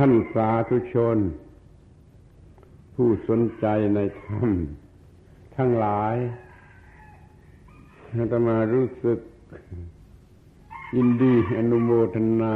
[0.00, 1.18] ท่านสาธุชน
[2.94, 4.48] ผู้สนใจในธรรม
[5.56, 6.14] ทั้งหลาย
[8.14, 9.18] อาตมารู้สึก
[10.96, 12.54] ยินดีอนุโมทนา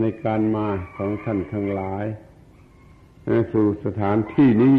[0.00, 2.04] ในการมาของท่านทั้งหลาย
[3.52, 4.78] สู่สถานที่นี้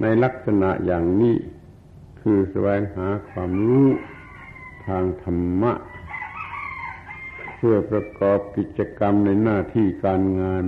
[0.00, 1.36] ในลักษณะอย่างนี้
[2.20, 3.88] คือแสวงหาความรู้
[4.86, 5.72] ทางธรรมะ
[7.66, 10.64] เพื่อประกอบกิจกรรมในหน้าที่การงาน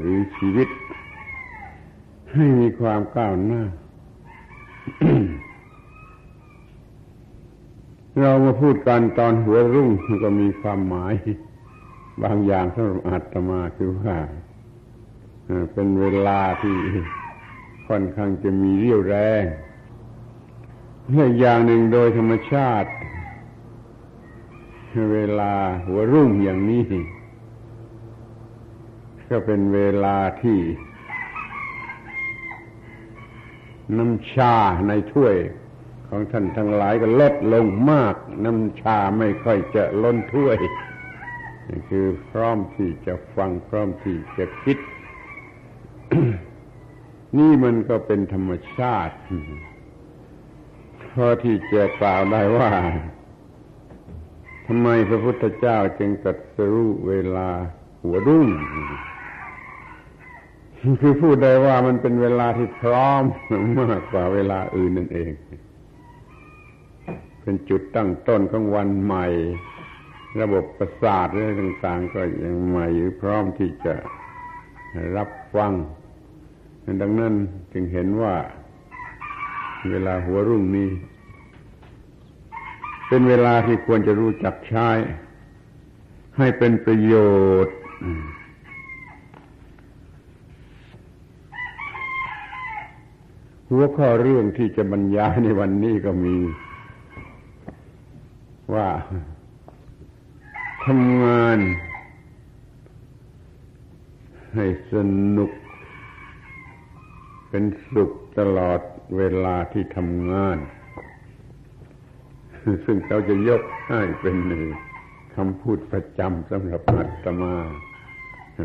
[0.00, 0.68] หรือชีวิต
[2.34, 3.62] ให้มีความก้าวหน้า
[8.20, 9.90] เรามาพูดกันตอนหัวรุ่ง
[10.24, 11.14] ก็มีความหมาย
[12.22, 14.16] บางอย่างสำหรับอาตมาคือว่า
[15.72, 16.76] เป็นเวลาที่
[17.88, 19.44] ค่อนข้างจะมีเรี่ยวแรง
[21.12, 22.90] อีกอย่างหนึ่งโดยธรรมชาติ
[25.12, 25.52] เวลา
[25.86, 26.84] หัวรุ่งอย่างนี้
[29.30, 30.58] ก็เป็นเวลาที่
[33.98, 34.54] น้ำชา
[34.88, 35.36] ในถ้วย
[36.08, 40.56] ของท่านทั้งหลายก็ลดลงมาก น้ำชาไม่ค่อยจะล้นถ้วย
[41.88, 44.78] คือพร้อมที่จะฟังพร้อมที่จะคิด
[47.38, 49.14] นี่มันก็เป็นธรรมชาติ
[51.12, 52.70] พอที่จะกล่าวได้ว่า
[54.72, 57.48] ทำไมพระพุทธเจ้าจึงตรัสรู้เวลา
[58.02, 58.48] หัวรุ่ง
[61.00, 63.22] คือพูดได้ว่ามันเป็นเวลาที่พร้อม
[63.80, 65.32] มากกว่าเวลาอื่นนั่นเอง
[67.42, 69.26] เป็นจุดตั้งต้นของวันใหม่
[70.40, 73.94] ระบบประสาทอะไรต่างๆ ก็ยังใหม่หรือพร้อมที่จะ
[75.16, 75.72] รับฟัง
[77.02, 77.34] ดังนั้น
[77.72, 78.34] จึงเห็นว่า
[79.90, 80.88] เวลาหัวรุ่งนี้
[83.12, 84.88] เป็นเวลาที่ควรจะรู้จักใช้
[86.38, 87.14] ให้เป็นประโย
[87.64, 87.76] ชน์
[93.70, 96.36] หัวข้อเรื่องที่จะบรรยายในวันนี้ก็มี
[98.74, 98.88] ว่า
[100.84, 101.58] ทำงาน
[104.54, 104.94] ให้ส
[105.36, 105.50] นุก
[107.48, 108.80] เป็นสุขตลอด
[109.16, 110.58] เวลาที่ทำงาน
[112.84, 114.36] ซึ่งเขาจะยกให้เป็น
[115.34, 117.54] คำพูดประจำสำหรับอาตมา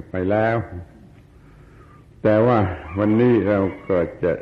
[0.10, 0.58] ไปแล้ว
[2.24, 2.60] แต่ว่า
[3.00, 4.34] วันนี้เราก็จะ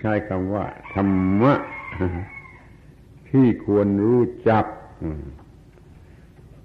[0.00, 0.64] ใช้คำว่า
[0.94, 1.10] ธรร
[1.42, 1.54] มะ
[3.30, 4.64] ที่ควรรู้จัก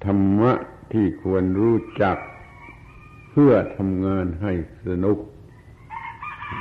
[0.06, 0.54] ธรรมะ
[0.94, 2.18] ที่ควรรู้จัก
[3.32, 4.54] เพื่อทำงานให้
[4.88, 5.18] สนุก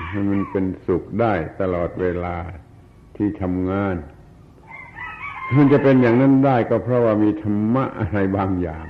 [0.09, 2.37] ให้มันเป็นสุขได้ตลอดเวลา
[3.17, 3.97] ที่ทำงาน
[5.57, 8.87] มันจะเป็นอย่างนั้นได้ก็เพราะว่ามีธรรมะอะไรบางอย่าง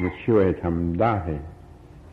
[0.00, 1.16] มาช่วยทำได้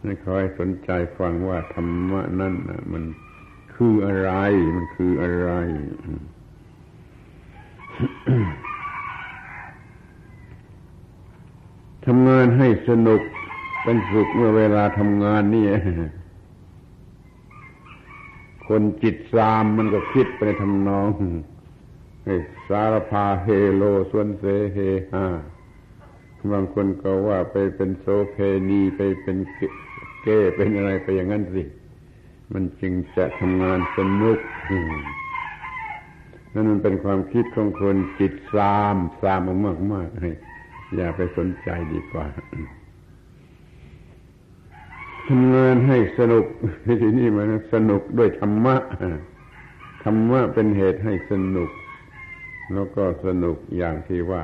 [0.05, 2.53] นี่คอยสนใจฟังว่าธรรมะนั่น
[2.93, 3.03] มัน
[3.75, 4.31] คืออะไร
[4.75, 5.51] มันคืออะไร
[12.05, 13.21] ทำงานให้สนุก
[13.83, 15.65] เป็นสุขเมื่อเวลาทำงานนี่
[18.67, 21.09] คนจิตซามมันก็คิดไปทำนอง
[22.67, 24.77] สารพาเฮโลสวนเสเฮ
[25.11, 25.25] ฮา
[26.51, 28.37] บางคนก็ว่าไปเป็นโซเพ
[28.69, 29.37] นีไปเป็น
[30.23, 31.63] เก้เป็นอะไรไปอย่างนั้นสิ
[32.53, 34.39] มันจึงจะทำงานสนุก
[36.53, 40.31] นั่นมันเป็นความคิดของคนจิตซามซามมากมากให้
[40.95, 42.27] อย่าไปสนใจดีกว่า
[45.27, 46.45] ทำงานให้สนุก
[47.01, 48.75] ที่นี่มันสนุกด้วยธรรมะ
[50.03, 51.69] ธรรมะเป็นเหตุให้สนุก
[52.73, 54.43] แล้วก็สนุกอย่างที่ว่า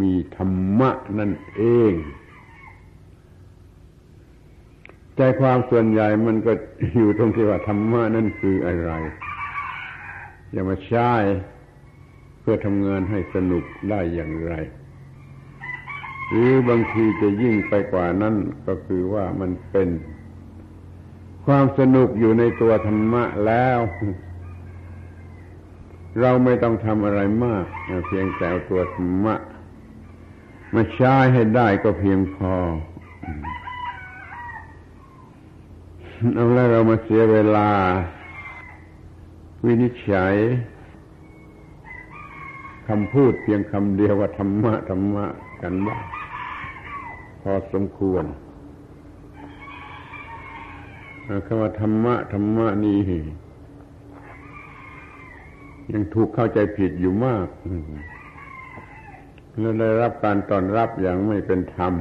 [0.00, 1.92] มีธรรมะนั่นเอง
[5.16, 6.52] ใจความส่วนใหญ่มันก็
[6.96, 8.92] อยู่ตรงที่ว่าธรรมะนั่นคืออะไร
[10.52, 11.12] อย่ามาใช้
[12.40, 14.54] เพื่อทำงานให้สนุกได้อย่างไร
[16.28, 18.34] หรือบางทีจะยิ่งไปกว่านั้น
[18.66, 19.88] ก็คือว่ามันเป็น
[21.46, 23.78] ความสนุกอยู่ในตัวธรรมะแล้ว
[26.20, 27.64] เราไม่ต้องทำอะไรมาก
[28.06, 29.34] เพียงแต่ตัวธรรมะ
[30.74, 32.54] มาใช้ให้ได้ก็เพียงพอ
[36.34, 37.68] เอาแล้วเรามาเสียเวลา
[39.64, 40.34] วินิจฉัย
[42.88, 45.26] คำพูดเพียงคำเดียวว่าธรรมะธรรมะ
[45.62, 46.02] กันบ้าง
[47.42, 48.24] พอสมควร
[51.46, 52.98] คำว่าธรรมะธรรมะนี่
[55.92, 57.48] ยังถูกเข้าใจผิดอยู่มาก
[59.58, 61.92] แล้วได้รับการต้อนรับอย่างไม่เป็นธรรม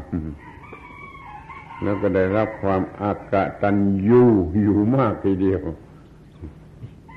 [1.83, 3.77] แล้วก็ได้รับความอากะตัน
[4.07, 4.23] ยู
[4.61, 5.61] อยู่มากทีเดียว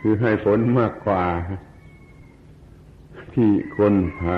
[0.01, 1.25] คือให้ผลมากกว่า
[3.35, 4.37] ที่คนพา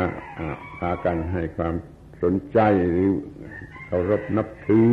[0.78, 1.74] พากันให้ความ
[2.22, 2.58] สนใจ
[2.90, 3.08] หรือ
[3.86, 4.92] เคารพนับถือ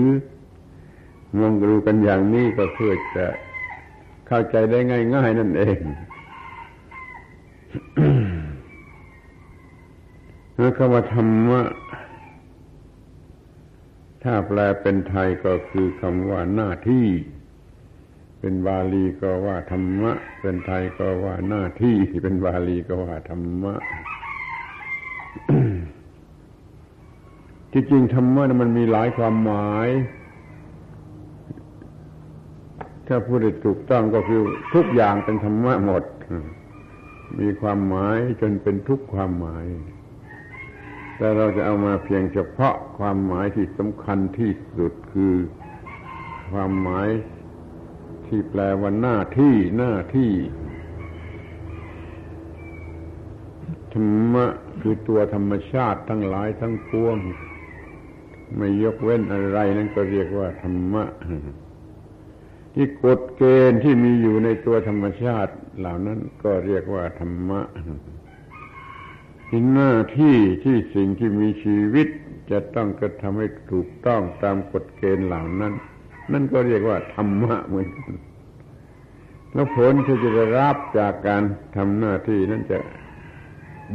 [1.39, 3.25] มองดูกันอย่างนี้ก็เพื่อจะ
[4.27, 4.79] เข้าใจได้
[5.15, 5.79] ง่าย ๆ นั่นเอง
[10.57, 11.61] แล้วคำว่าธรรมะ
[14.23, 17.07] ถ้าแปลเป็นไทยก็คือคำว่าหน้าที่
[18.39, 20.11] เป็นบาลีก็ว่าธรรมะ
[20.41, 23.75] เป็นไทยก็ว่าหน้าที่ เป็นบาลีก็ว่าธรรมะ
[27.71, 29.89] ที่จริงธรรมะมันมีหลายความหมาย
[33.07, 34.41] ถ้าพูดถูกต้องก็คือ
[34.73, 36.03] ทุกอย่างเป็นธรรมะหมด
[37.39, 39.65] มีความหมายจนเป็นทุกความหมาย
[41.17, 45.35] แต่เราจะเอามาเพียงเฉพาะความหมายที่สำคัญที่สุดคือ
[46.51, 47.09] ความหมาย
[48.27, 50.31] ที่แปลว่าหน้าที่หน้าที่
[53.93, 54.45] ธรรมะ
[54.81, 57.17] คือตัวธรรมชาติทั้งหลายทั้งปวง
[58.57, 61.03] ไม่ยกเว้นอะไรนั่นก็เรียกว่าธรรมะ
[62.77, 67.61] ที่กฎเกณฑ์ที่มีอยู่ในตัวธรรมชาติ เหล่านั้นก็เรียกว่าธรรมะ
[69.49, 72.07] ที่หน้าที่ที่สิ่งที่มีชีวิต
[72.51, 75.73] จะต้องกระทำให้ถูกต้องตามกฎเกณฑ์เหล่านั้น
[76.33, 78.13] นั่นก็เรียกว่าธรรมะเหมือนกัน
[79.53, 81.43] แล้วผลที่จะได้รับจากการ
[81.75, 82.77] ทำหน้าที่นั้นจะ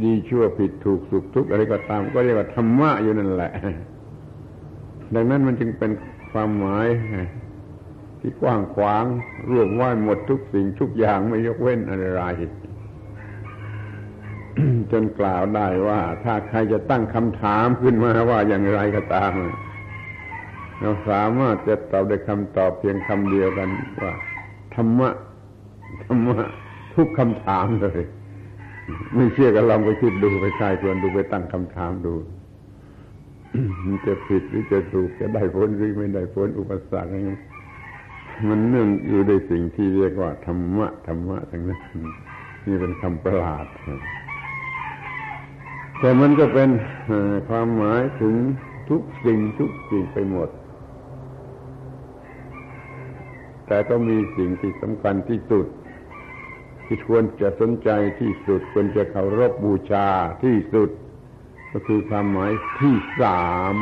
[0.03, 3.51] ดีชั่วผิดถูกสุขทุกข์อะไรก็ตาม ก็เรียกว่าธรรมะอยู่นั่นแหละ
[5.15, 5.91] ดังนั้นมันจึงเป็น
[6.31, 6.87] ความหมาย
[8.21, 9.05] ที่กว้างขวาง
[9.49, 12.23] รวมไว่าหมดทุกสิ่งทุกอย่างไม่ยกเว้นอะไร
[14.91, 19.31] จนกล่าวได้ว่า ถ้าใครจะตั้งคำถามขึ้นมาว่าอย่างไรก็ตาม
[20.79, 23.69] เราสามารถจะตอบได้คำตอบเพียงคำเดียวกัน
[24.01, 24.13] ว่า
[24.75, 25.09] ธรรมะ
[26.03, 26.39] ธรรมะ
[26.95, 28.01] ทุกคำถามเลย
[29.15, 32.13] ไม่เชื่อก็ลองไปคิดดูไปใช่ควรดูไปตั้งคำถามดู
[33.85, 37.50] มันจะผิดหรือจะถูกจะได้ผลหรือไม่ได้ผลอุปสรรค
[38.49, 41.81] มันเนื่องอยู่ในสิ่งที่เรียกว่าธรรมะธรรมะทั้งนั้น
[42.67, 43.65] นี่เป็นคำประหลาด
[45.99, 46.69] แต่มันก็เป็น
[47.49, 48.35] ความหมายถึง
[48.89, 50.49] ทุกสิ่งทุกสิ่งไปหมด
[53.67, 55.65] แต่ก็มีสิ่งที่สำคัญที่สุด
[56.85, 57.89] ที่ควรจะสนใจ
[58.19, 60.07] ที่สุด ควรจะเคารพบูชา
[60.43, 60.89] ที่สุด
[61.71, 63.75] ก็คือความหมายที่สาม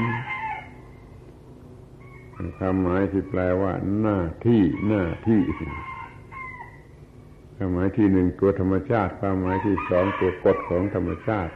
[2.57, 5.41] ความหมายที่แปลว่า หน้าที่หน้าที่
[7.56, 11.53] ความหมายที่หนึ่งตัวธรรมชาติความหมายที่สองตัวกฎของธรรมชาติ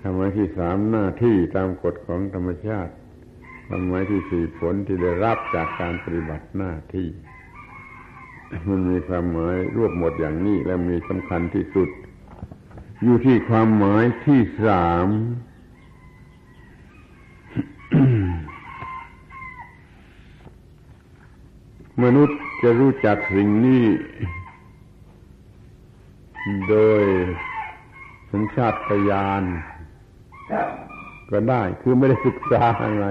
[0.00, 2.92] ความหมายที่สามหน้าที่ตามกฎของธรรมชาติ
[3.66, 7.08] ความหมายที่สี่ผลที่ได้รับจากการปฏิบัติหน้าที่
[8.68, 11.88] มันมีความหมายรวบหมดอย่างนี้และมีสำคัญที่สุด
[13.02, 15.08] อยู่ที่ความหมายที่สาม
[22.04, 23.84] มนุษย์จะรู้จักสิ่งนี้
[26.68, 27.02] โดย
[28.30, 28.74] สัญชาต
[29.10, 29.42] ญาณ
[31.30, 33.06] ก็ได้คือไม่ได้ศึกษาอะไร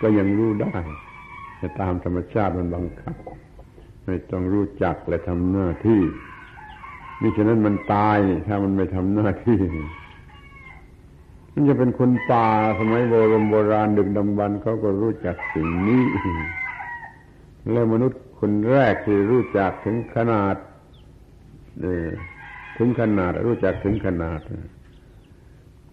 [0.00, 0.76] ก็ยังรู้ได้
[1.58, 3.16] แต่ตามธรรมชาติมันบังคับ
[4.04, 6.02] ไม่ต้องรู้จักและทำหน้าที่
[7.22, 9.60] นี่ฉะนั้นมันตายถ้ามันไม่ทำหน้าที่
[11.52, 16.02] มันจะเป็นคนป่าสมัยโบราณโบราณดึกดำบรรเขาก็รู้จักสิ่งนี้
[17.70, 20.56] แล้วมนุษย์คนแรกที่รู้จักถึงขนาด
[22.76, 24.40] ถึงขนาด รู้จักถึงขนาด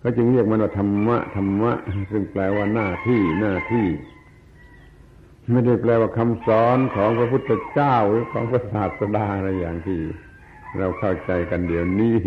[0.02, 1.72] ก็จึงเรียกมันว่าธรรมะธรรมะ
[2.12, 3.88] ซึ่งแปลว่าหน้าที่หน้าที่
[5.52, 10.00] ไม่ได้แปลว่าคำสอนของพระพุทธเจ้าหรือของพระศาสดาอะไรอย่างที่
[10.78, 12.18] เราเข้าใจกันเดี๋ยวนี้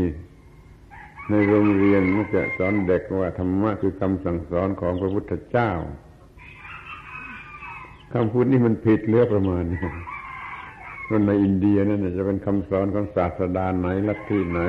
[1.30, 5.70] ในโรงเรียนมันจะสอนเด็กว่าธรรมะคือคำสั่งสอนของพระพุทธเจ้า
[8.12, 9.64] คำพูดนี้มันผิดเลือประมาณ
[11.08, 14.60] คนในอินเดียนั่นจะเป็นคำสอนของศาสดาไหนลัทธิไหน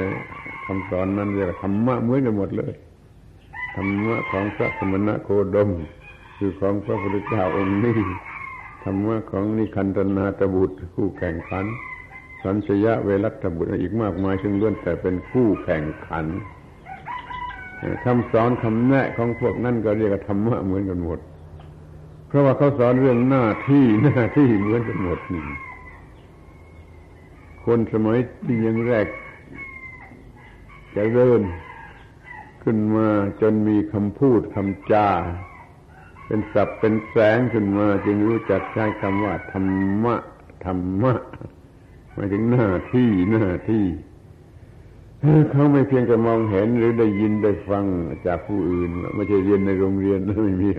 [0.66, 2.74] คำสอนนั้นเรียกธรรมะเหมือนกันหมดเลย
[3.76, 5.70] ธรรมะของพระสมณะโคดม
[6.38, 8.00] คือของพระพุทธเจ้าองค์นี้
[8.84, 11.66] ธรรมะของนิคันธนาตบุตร คู่แข่งขัน
[12.44, 16.26] สัญชยะเวรัตบุตรอีกมากมายซึ่งล้วนแต่เป็นคู่แข่งขัน
[18.06, 21.20] คำสอนคำแนะของพวกนั่นก็เรียกธรรมะเหมือนกันหมด
[22.34, 25.44] ราะว่าเขาสอนเรื่องหน้าที่หน้าที่เหมือนกันหมดนี่
[27.66, 29.08] คนสมัยที่ยังแรก
[30.96, 31.42] จะเริ่ม
[32.63, 33.08] ขึ้นมา
[33.42, 35.10] จนมีคำพูดคำจา
[36.25, 39.66] เป็นศัพท์เป็นแสงขึ้นมา จึงรู้จักใช้คำว่าธรร
[40.04, 40.16] มะ
[40.66, 41.13] ธรรมะ
[42.13, 43.86] หมายถึงหน้าที่หน้าที่
[45.52, 47.86] เขาไม่เพียงแต่มองเห็นหรือได้ยินได้ฟัง
[48.25, 50.70] จากผู้อื่น ไม่ใช่เรียนในโรงเรียนไม่มี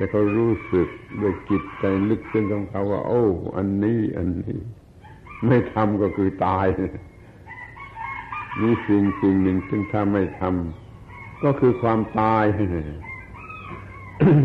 [0.00, 0.88] แต่เขารู้สึก
[1.20, 3.24] ด้วยจิตใจลึกซึ้งของเขาว่า โอ้
[3.56, 4.58] อันนี้ อันนี้
[5.46, 6.66] ไม่ทำก็คือตาย
[8.60, 12.44] นี่สิ่งสิ่งหนึ่งซึ่งถ้าไม่ทำก็คือความตาย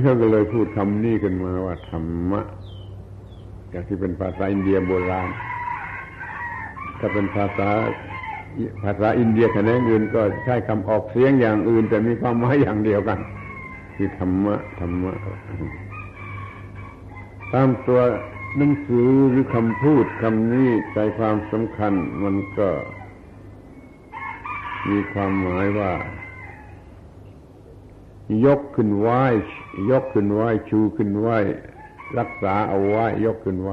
[0.02, 2.42] เขาก็เลยพูดคำนี้กันมาว่าธรรมะ
[3.70, 5.30] อย่างที่เป็นภาษาอินเดียโบราณ
[7.00, 7.70] ถ้าเป็นภาษา
[8.84, 13.20] ภาษาอินเดียแขนงอื่นก็ใช้คำออกเสียงอย่างอื่น แต่มีความหมายอย่างเดียวกัน
[13.96, 15.14] คือธรรมะธรรมะ
[17.54, 18.02] ตามตัว
[18.58, 22.70] หนังสือหรือคำพูดคำนี้ใจความสำคัญมันก็
[24.90, 25.92] มีความหมายว่า
[28.46, 29.10] ยกขึ้นไหว
[29.92, 31.28] ยกขึ้นไหวชูขึ้นไหว
[32.18, 33.72] รักษาเอาไว้ยกขึ้นไหว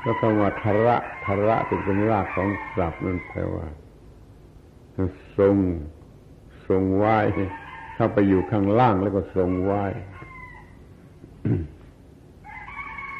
[0.00, 3.66] แล้วคำว่าทระทระเป็นรากของศัพท์นั่นแปลว่า
[5.38, 5.56] ทรง
[6.68, 7.06] ทรงไหว
[7.94, 9.72] เข้าไปอยู่ข้างล่างแล้วก็ทรงไหว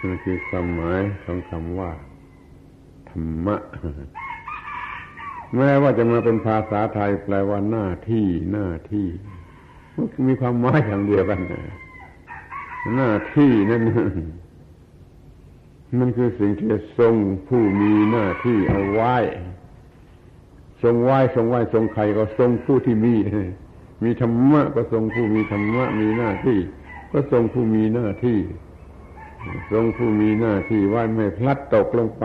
[0.00, 1.92] นั่นคือความหมายของคำว่า
[3.08, 3.56] ธรรมะ
[5.56, 9.08] แม้ว่าจะมาเป็นภาษาไทยแปลว่าหน้าที่หน้าที่
[10.28, 11.40] มีความหมายอย่างเดียวกัน
[12.96, 13.82] หน้าที่นั่น
[15.98, 17.14] มันคือสิ่งที่ทรง
[17.48, 19.16] ผู้มีหน้าที่เอาไว้
[20.82, 23.14] ทรงไหว้ทรงไหว้ทรงใครก็ทรงผู้ที่มี
[24.04, 26.58] มีธรรมะก็ทรงผู้มีธรรมะมีหน้าที่
[27.12, 28.38] ก็ทรงผู้มีหน้าที่
[29.72, 32.24] ทรงผู้มีหน้าที่ไหว้ไม่พลัดตกลงไป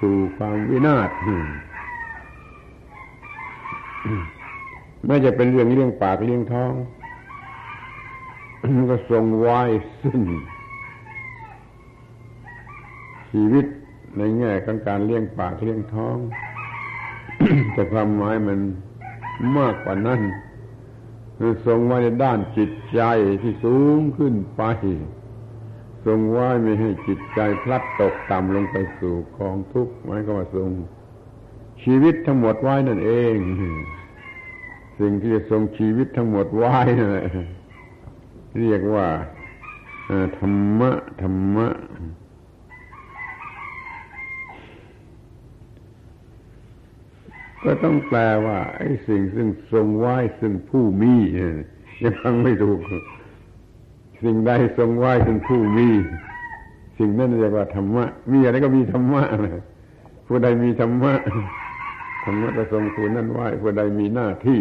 [0.00, 1.10] สู่ความวินาศ
[5.06, 6.74] ไม่จะเป็นเรื่องเลี้ยงปากเลี้ยงท้อง
[8.90, 9.60] ก็ทรงไหว้
[10.02, 10.20] ซึ่ง
[13.30, 13.66] ชีวิต
[14.18, 16.18] ในแง่ของการเลี้ยงปากเลี้ยงท้อง
[17.72, 18.58] แต่ความหมายมัน
[19.58, 20.20] มากกว่านั้น
[21.38, 23.00] คือทรงไว้ในด้านจิตใจ
[23.42, 24.62] ที่สูงขึ้นไป
[26.06, 30.70] ทรงไว้ไม่ให้จิตใจพลัดตกต่ำลงไปสู่กองทุกข์หมายก็ว่าทรง
[31.82, 33.36] ชีวิตทั้งหมดไว้นั่นเอง
[35.00, 37.26] สิ่งที่จะทรงชีวิตทั้งหมดไว้นั่นแหละ
[38.60, 39.06] เรียกว่า
[40.38, 40.90] ธรรมะ
[41.22, 41.68] ธรรมะ
[47.64, 51.14] ก็ต้องแปลว่าไอ้สิ่งซึ่งทรงไว้ซึ่งผู้มี
[52.02, 52.80] ยังฟังไม่ถูก
[54.22, 55.88] สิ่งใดทรงไว้ซึ่งผู้มี
[56.98, 59.64] สิ่งนั้นเรียกว่าธรรมะ มีอะไรก็มีธรรมะนะ
[60.26, 61.12] ผู้ใดมีธรรมะ
[62.24, 64.60] ธรรมะก็ทรงผู้นั้นไว้ผู้ใดมีหน้าที่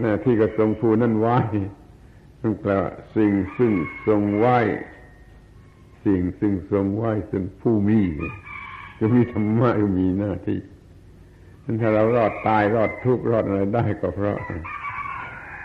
[0.00, 1.38] หน้าที่ก็ทรงผู้นั้นไว้
[2.40, 3.72] ต้องแปลว่าสิ่งซึ่ง
[4.06, 4.58] ทรงไว้
[6.04, 8.00] สิ่งซึ่งทรงไว้ซึ่งผู้มี
[8.98, 10.58] ก็มีธรรมะก็มีหน้าที่
[11.80, 14.38] ถ้าเรารอดตายรอดทุกข์รอดอะไรได้ก็เพราะ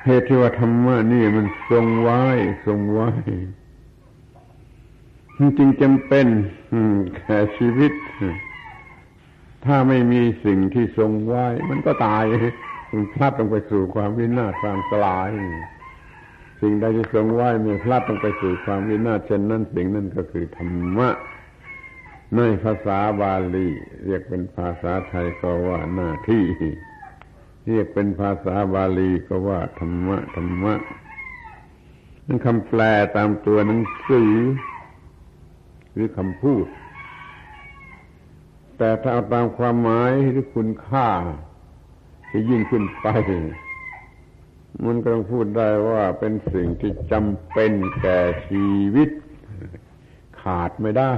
[0.05, 2.23] เหตุที่ว่าธรรมะนี่มันทรงไว้
[2.67, 3.09] ทรงไว้
[5.37, 6.27] จริงจำเป็น
[7.15, 7.93] แก่ชีวิต
[9.65, 12.23] ถ้าไม่มีสิ่งที่ทรงไว้ มันก็ตาย
[12.91, 15.29] มันพลัดลงไปสู่ความวินาศความสลาย
[16.61, 21.09] สิ่งใดที่ทรงไว้มีพลัดลงไปสู่ความวินาศเช่นนั้นสิ่งนั้นก็คือธรรมะ
[22.35, 23.67] ในภาษาบาลี
[24.05, 26.45] เรียกเป็นภาษาไทยก็ว่าหน้าที่
[27.67, 30.73] เรียกเป็นภาษาบาลีก็ว่าธรรมะธรรมะ
[32.25, 32.81] นั่นคำแปล
[33.17, 34.33] ตามตัวหนังสือ
[35.93, 36.65] หรือคำพูด
[38.77, 41.09] แต่ถ้าเอาตามความหมายหรือคุณค่า
[42.29, 43.07] ที่ยิ่งขึ้นไป
[44.85, 49.09] มันก็ต้องพูดได้ว่าเป็นสิ่งที่จำเป็นแก่ชีวิต
[50.41, 51.13] ขาดไม่ได้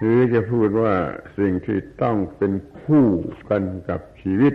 [0.00, 0.94] หรือจะพูดว่า
[1.38, 3.06] สิ่งที่ต้องเป็นคู่
[3.50, 4.54] กันกับชีวิต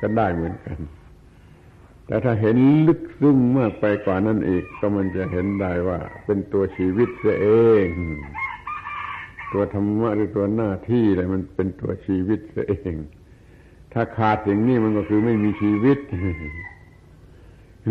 [0.00, 0.78] ก็ได้เหมือนกัน
[2.06, 2.56] แต่ถ้าเห็น
[2.86, 7.48] ลึกซึ้งมากไปกว่านั้นอีก ก็มันจะเห็นได้ว่า เป็นตัวชีวิตเสียเอ
[7.84, 7.86] ง
[9.52, 12.96] ตัวธรรมะหรือตัวหน้าที่อะไรมันเป็นตัวชีวิตเสียเอง
[13.92, 15.98] ถ้าขาดสิ่งนี้มันก็คือไม่มีชีวิต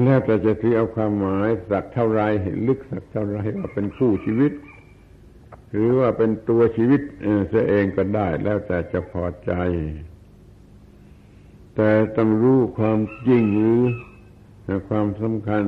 [0.04, 2.22] แล้วแต่จะที่เอาความหมายสักเท่าไร
[2.68, 4.52] ลึกสักเท่าไรว่าเป็นคู่ชีวิต
[5.72, 7.02] หรือว่าเป็นตัวชีวิต
[7.48, 9.52] เสียเองก็ได้ แล้วแต่จะพอใจ
[11.76, 13.82] แต่ต้องรู้ความจริงหรือ
[14.90, 15.64] ความสำคัญ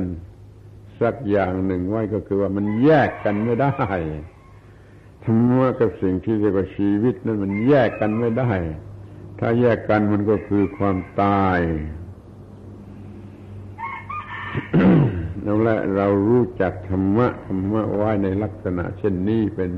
[1.01, 3.73] สักอย่างหนึ่งไว้ก็คือว่ามันแยกกันไม่ได้
[5.23, 8.51] ธรรมะกับสิ่งที่เรียกว่าชีวิตนั้นมันแยกกันไม่ได้
[9.39, 11.59] ถ้าแยกกันมันก็คือความตาย
[15.43, 19.69] แล้วและเรารู้จักธรรมะธรรมะไว้ในลักษณะเช่นนี้เป็น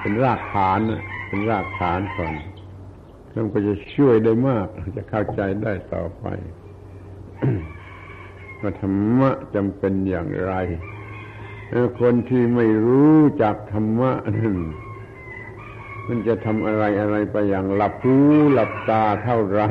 [0.00, 0.78] เป็นรากฐาน
[1.28, 2.34] เป็นรากฐานก่อน
[3.30, 6.24] แล้วก็จะช่วยได้มาก จะเข้าใจได้ต่อไป
[8.60, 10.54] ว่าธรรมะจำเป็นอย่างไร
[12.00, 14.56] คนที่ไม่รู้จักธรรมะนั่น
[16.06, 18.16] มันจะทำอะไรอะไรไปอย่างหลับหู
[18.52, 19.62] หลับตาเท่าไร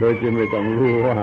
[0.00, 1.18] โดยที่ไม่ต้องรู้ว่า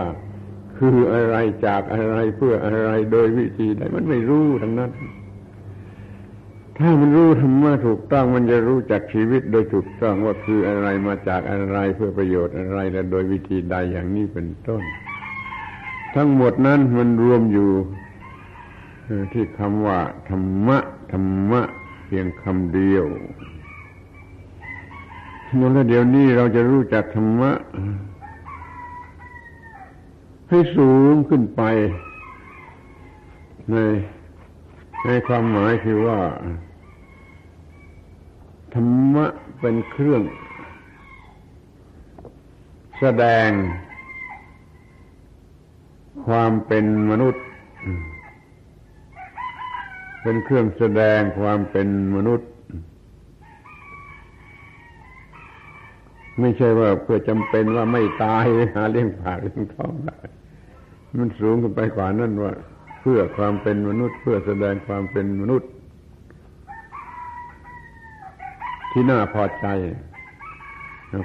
[0.78, 4.92] คืออะไรจากอะไรเพื่ออะไรโดยวิธีใดมันไม่รู้ทั้งนั้น
[6.78, 14.82] ถ้ามันรู้ธรรมะถูกต้องมันจะรู้จักชีวิตโดยถูกต้องว่าคืออะไรมาจากอะไรเพื่อประโยชน์อะไรและโดยวิธีใดอย่างนี้เป็นต้น
[16.16, 17.70] ทั้งหมดนั้นมันรวมอยู่
[19.34, 20.00] ที่คำว่า
[20.30, 20.78] ธรรมะ
[21.12, 21.62] ธรรมะ
[22.06, 23.06] เพียงคำเดียว
[25.56, 27.52] เมื่อเดี๋ยวนี้เราจะรู้จักธรรมะ
[30.50, 31.62] ให้สูงขึ้นไป
[33.72, 33.76] ใน
[35.08, 36.20] ในความหมายคือว่า
[38.74, 39.26] ธรรมะ
[39.60, 40.22] เป็นเครื่อง
[43.00, 43.50] แสดง
[46.28, 47.44] ความเป็นมนุษย์
[50.22, 52.50] เป็นเครื่องแสดงความเป็นมนุษย์
[56.40, 58.46] ไม่ใช่ว่าเพื่อจำเป็นว่าไม่ตาย
[58.76, 60.20] หาเลี้ยงปากเลี้ยงท้องได้
[61.18, 62.54] มันสูงขึ้นไปกว่านั้นว่า
[63.06, 65.70] เพื่อความเป็นมนุษย์ เพื่อแสดงความเป็นมนุษย์
[68.92, 69.68] ที่น่าพอใจ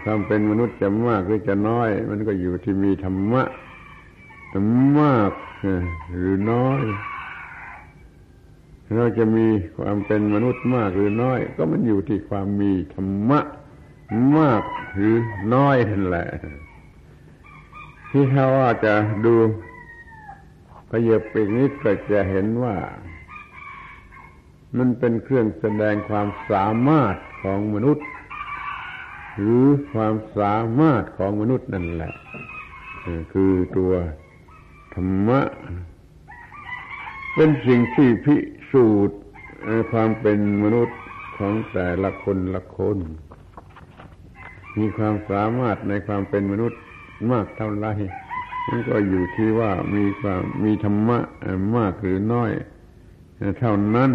[0.04, 3.42] ความเป็นมนุษย์จะมากหรือจะน้อย มันก็อยู่ที่มีธรรมะ
[5.00, 5.32] มาก
[6.14, 6.82] หรือน้อย
[8.96, 13.40] เราจะมีความเป็นมนุษย์มากหรือน้อย ก็มันอยู่ที่ความมีธรรมะ
[14.36, 14.62] มาก
[14.94, 15.16] หรือ
[15.54, 16.28] น้อยนั่นแหละ
[18.10, 19.34] ที่ถ้าว่าจะดู
[20.90, 22.76] ขยับไปนิดก็จะเห็นว่า
[24.76, 28.06] มันเป็นเครื่องแสดงความสามารถของมนุษย์
[29.36, 32.12] หรือความสามารถของมนุษย์นั่นแหละ
[33.32, 33.92] คือตัว
[34.94, 35.40] ธรรมะ
[37.34, 38.36] เป็นสิ่งที่พิ
[38.72, 39.16] สูตร
[39.92, 40.98] ความเป็นมนุษย์
[41.38, 42.98] ของแต่ละคนละคน
[44.76, 46.80] มีความสามารถในความเป็นมนุษย์
[47.30, 47.86] มากเท่าไร
[48.68, 51.18] มันก็อยู่ที่ว่ามีความมีธรรมะ
[51.76, 52.50] มากหรือน้อย
[53.58, 54.10] เท่านั้น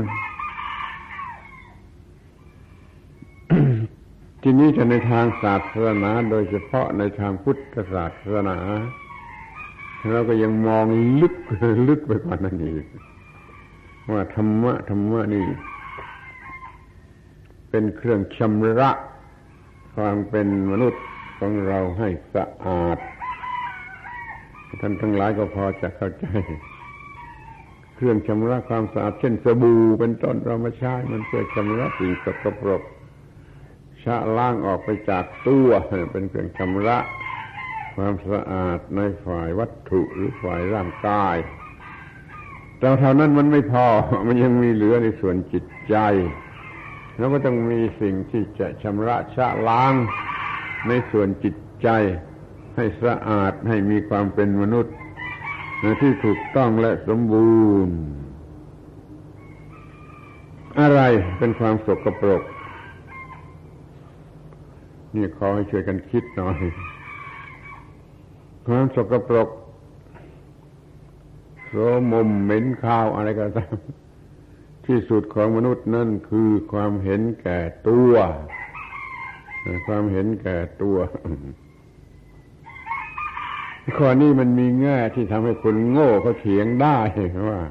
[4.42, 8.58] ทีนี้จะในทางศาสนาโดยเฉพาะในทางพุทธศาสนา
[10.12, 10.86] เราก็ยังมอง
[11.22, 11.36] ลึก
[11.88, 12.86] ลึกไปกว่านั้นอีก
[14.12, 15.46] ว่าธรรมะธรรมะนี่
[17.70, 18.92] เป็นเครื่องชำระ
[19.96, 21.04] ความเป็นมนุษย์
[21.40, 22.98] ของเราให้สะอาด
[24.86, 26.26] ท่านทั้งหลายก็พอจะเข้าใจ
[27.96, 32.84] เครื่องชำระความสะอาดเช่นสบู่เป็นต้นเรามาใช้มันเพื่อชำระสิ่งสกปรก
[34.04, 35.70] ชะล้างออกไปจากตัว
[36.12, 36.98] เป็นเครื่องชำระ
[37.96, 41.38] ความสะอาดในฝ่ายวัตถุหรือฝ่ายร่างกาย
[42.80, 43.86] แต่เท่านั้นมันไม่พอ
[44.28, 45.96] มันยังมีเหลือในส่วนจิตใจ
[47.18, 49.94] แล้วก็ต้องมีสิ่งที่จะชำระชะล้าง
[50.88, 51.90] ในส่วนจิตใจ
[52.76, 54.96] ให้สะอาดให้มีความเป็นมนุษย์
[56.02, 57.98] ที่ถูกต้องและสมบูรณ์
[60.80, 61.02] อะไร
[61.38, 62.44] เป็นความสกปรก
[65.16, 66.60] นี่ขอให้ช่วยกันคิดหน่อย
[68.68, 69.50] ความสกปรก
[71.68, 71.74] โส
[72.12, 73.76] มมเหม็นข้าวอะไรก็ตาม
[74.86, 77.60] ที่สุดของมนุษย์นั่นคือความเห็นแก่
[77.90, 78.14] ตัว
[79.88, 80.98] ความเห็นแก่ตัว
[83.98, 86.98] ข้อนี้มันมีแง่ที่ทำให้คนโง่เขาเถียงได้
[87.50, 87.62] ว่า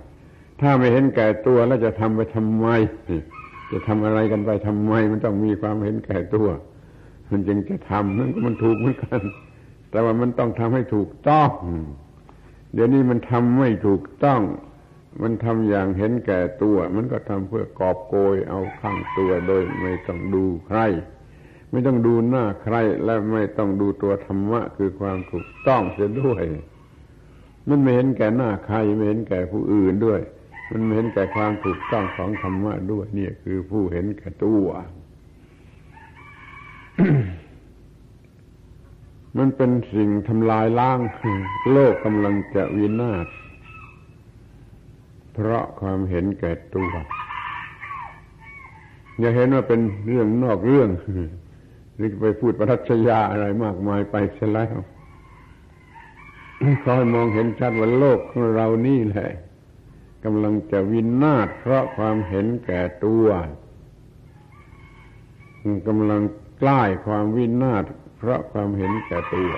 [0.61, 2.67] ถ้าไม่เห็นแก่ตัวแล้วจะทำไปทำไม
[3.73, 6.49] จะทำอะไรกันไปทำไม มันต้องมีความเห็นแก่ตัว
[7.31, 9.21] มันจึงจะทำนั่นก็มันถูกเหมือนกัน
[9.91, 11.51] แต่ว่ามันต้องทำให้ถูกต้อง
[12.75, 14.41] เดี๋ยวนี้มันทำไม่ถูกต้อง
[15.23, 20.79] มันทำอย่างเห็นแก่ตัว มันก็ทำเพื่อกอบโกยเอาข้างตัวโดยไม่ต้องดูใคร
[21.73, 26.45] ไม่ต้องดูหน้าใครและไม่ต้องดูตัวธรรมะคือความถูกต้องเสียด้วย
[27.69, 30.21] มันไม่เห็นแก่หน้าใครไม่เห็นแก่ผู้อื่นด้วย
[30.71, 34.67] มันไม่เห็นแก่ความถูกต้องของธรรมะด้วยนี่คือผู้เห็นแก่ตัว
[39.39, 40.99] มันเป็นสิ่งทำลายล้าง
[41.73, 43.27] โลกกำลังจะวินาศ
[45.33, 46.91] เพราะความเห็นแก่ตัว
[49.19, 50.89] อย่าเห็นว่าเป็นเรื่องนอกเรื่อง
[52.03, 54.77] หรือไปพูดปรัชยาอะไรมากมายไปเสียแล้ว
[56.83, 59.31] ขอให้มองเห็นชัดว่าโลกของเรานี่แหละ
[60.25, 63.27] กำลังจะวินาศเพราะความเห็นแก่ตัว
[65.89, 66.23] กำลัง
[66.59, 67.85] ใกล้ความวินาศ
[68.19, 69.53] เพราะความเห็นแก่ตัว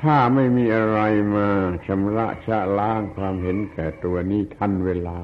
[0.00, 1.00] ถ้าไม่มีอะไร
[1.34, 1.48] มา
[1.86, 5.20] ชำระชะล้างความเห็นแก่ตัวนี้ทันเวลา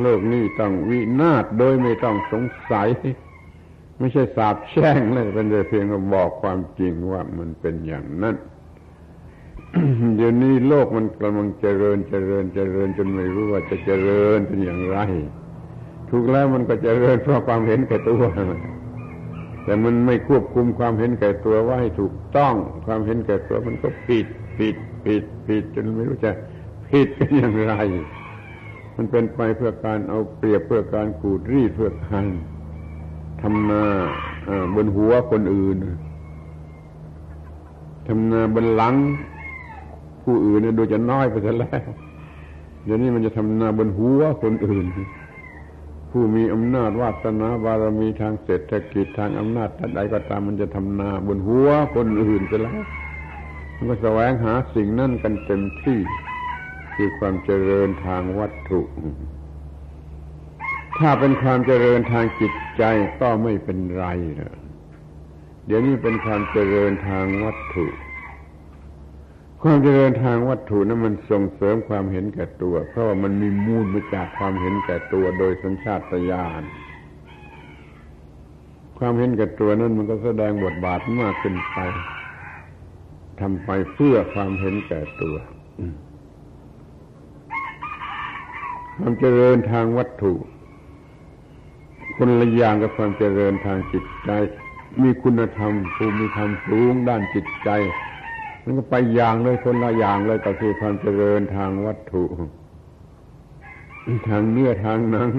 [0.00, 2.88] โลกนี้ต้องวินาศโดยไม่ต้องสงสัย
[3.98, 8.36] ไม่ใช่สาบแช่งเลยเป็นแต่เพียงบอกความจริงว่ามันเป็นอย่างนั้น
[10.16, 14.98] เดี๋ยวนี้โลกมันกำลังเจริญเจริญเจริญจนไม่รู้ว่าจะเจริญเป็นอย่างไร
[16.10, 18.22] ถูกแล้วมันก็เจริญเพราะความเห็นแก่ตัว
[19.64, 22.54] แต่มันไม่ควบคุมความเห็นแก่ตัวว่าให้ถูกต้อง
[22.86, 24.26] ความเห็นแก่ตัวมันก็ผิด
[24.58, 26.30] ผิดผิดผิดจนไม่รู้จะ
[26.88, 27.74] ผิดเป็นอย่างไร
[28.96, 32.24] มันเป็นไปเพื่อการเอาเปรียบเพื่อการขูดรีดเพื่อการ
[33.42, 33.82] ทำนา
[34.74, 35.78] บนหัวคนอื่น
[38.06, 38.94] ทำนาบนหลัง
[40.24, 41.90] ผู้อื่นเนี่ยดูจะน้อยไปซะแล้ว
[42.84, 44.86] เดี๋ยวนี้มันจะทำนาบนหัวคนอื่น
[46.10, 52.80] ผู้มีอำนาจวาสนาบารมีทางเศรษฐกิจทางอำนาจใดก็ตามมันจะทำนาบนหัวคนอื่นไปแล้ว
[53.76, 55.98] มันก็แสวงหาสิ่งนั่นกันเต็มที่
[56.94, 58.80] คือความเจริญทางวัตถุ
[60.98, 62.82] ถ้าเป็นความเจริญทางจิตใจ
[63.20, 64.04] ก็ไม่เป็นไร
[64.40, 64.54] นะ
[65.66, 67.86] เดี๋ยวนี้เป็นความเจริญทางวัตถุ
[69.62, 76.62] ความเจริญทางวัตถุนั้นมันส่งเสริมความเห็นแก่ตัว เพราะว่ามันมีมูลมาจากความเห็นแก่ตัวโดยสัญชาตญาณ
[78.98, 81.78] ความเห็นแก่ตัวนั้นมันก็แสดงบทบาทมากขึ้นไป
[83.40, 85.36] ทำไปเพื่อความเห็นแก่ตัว
[88.96, 90.34] ความเจริญทางวัตถุ
[92.16, 94.30] คนละอย่างกับความเจริญทางจิตใจ
[95.02, 97.70] มีคุณธรรมภูมิธรรมสูงด้านจิตใจ
[98.62, 102.24] มันก็ไปอย่างเลยคนละอย่างเลยก็คือความเจริญทางวัตถุ
[104.28, 105.30] ทางเนื้อทางหนัง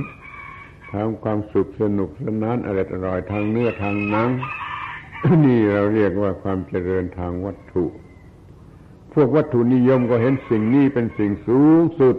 [0.93, 4.29] ทางความสุขสนุกสนานอร่อยอร่อยทางเนื้อทางหนัง
[5.45, 7.85] นี่เราเรียกว่าความเจริญทางวัตถุ
[9.13, 12.17] พวกวัตถุนิยมก็เห็นสิ่งนี้เป็นสิ่งสูงสุด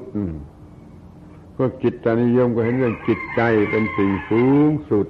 [1.60, 3.40] พวกจิตนิยมก็เห็นเรื่องจิตใจ
[3.70, 5.08] เป็นสิ่งสูงสุด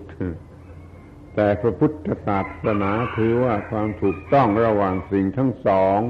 [1.35, 6.01] แต่พระพุทธศาสนาถือว่าความถูกต้องระหว่างสิ่งทั้งสอง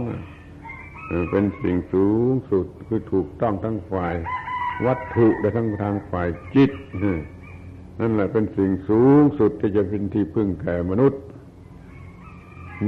[1.31, 4.15] เป็นสิ่งสูงสุดคือถูกต้องทั้งฝ่าย
[4.87, 6.73] วัตถุและทั้งทางฝ่ายจิต
[8.01, 11.23] นั่นแหละเป็นสิ่งสูงสุดที่จะเป็นที่พึ่งแก่มนุษย์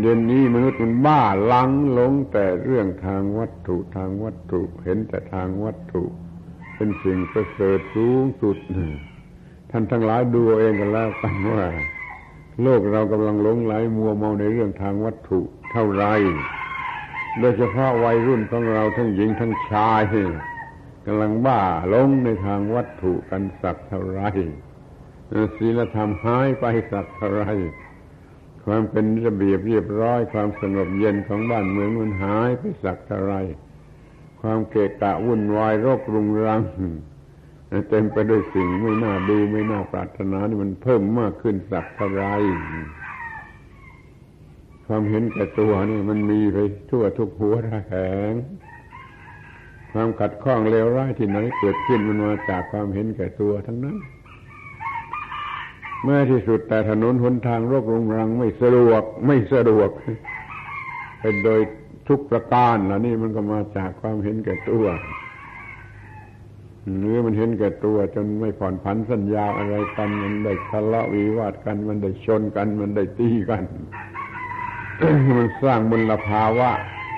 [0.00, 6.04] เย็นนี้มนุษย์มันบ้าลังหลงแต่เรื่องทางวัตถุทางวัตถุ เห็นแต่ทางวัตถุ
[6.82, 8.56] เป็นสิ่งประเสริฐสูงสุด
[9.70, 11.64] ท่านทั้งหลายดูเองกันแล้วกันว่า
[12.62, 15.40] โลกเรากำลังหลงไหลมัวเมาในเรื่องทางวัตถุ
[15.72, 16.04] เท่าไร
[17.38, 20.02] โดยเฉพาะวัยรุ่นของเราทั้งหญิงทั้งชาย
[21.06, 24.20] กำลังบ้าหลงในทางวัตถุกันสักเท่าไร
[25.56, 27.44] ศีลธรรมหายไปสักเท่าไร
[28.64, 33.36] ความเป็นระเบียบเรียบร้อยความสงบเย็นของบ้านเมืองมันหายไปสักเท่าไร
[34.40, 36.62] ความเกะกะวุ่นวายโรครุงรัง
[37.90, 42.24] เต็มไปด้วยสิ่งไม่น่าดูไม่น่าปรารถนานี่มันเพิ่มมากขึ้นสักเท่าไร
[44.86, 46.58] ความเห็นแก่ตัวนี่มันมีไป
[46.90, 47.94] ทั่วทุกหัวระแห
[48.30, 48.32] ง
[49.92, 53.96] ความขัดข้องเลวร้ายที่ไหนเกิดขึ้นมันมาจากความเห็นแก่ตัวทั้งนั้น
[56.02, 59.90] เมื่อที่สุดแต่ถนนหนทางโรครุงรังไม่สะดวกไม่สะดวก
[61.20, 61.60] เป็นโดย
[62.08, 64.86] ทุกประการล่ะนี่มันก็มาจากความเห็นแก่ตัว
[66.98, 73.64] หรือมันเห็นแก่ตัว จนไม่ผ่อนผันสัญญาอะไรกันมันได้ทะเลาะวิวาทกัน มันได้ชนกัน มันได้ตีกัน
[75.36, 76.70] มันสร้างมลภาวะ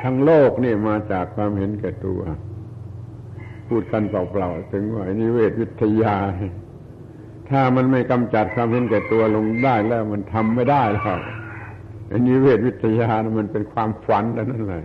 [0.02, 2.20] ทั้งโลกนี่มาจากความเห็นแก่ตัว
[3.68, 6.16] พูดกันเปล่าๆถึงว่านิเวศวิทยา
[7.50, 11.20] ถ้ามันไม่กำจัดความเห็นแก่ตัวลงได้แล้วมันทำไม่ได้หรอก
[12.12, 14.84] อันนี้เวทวิทยามันเป็นความฝันแล้วนั่นแหละ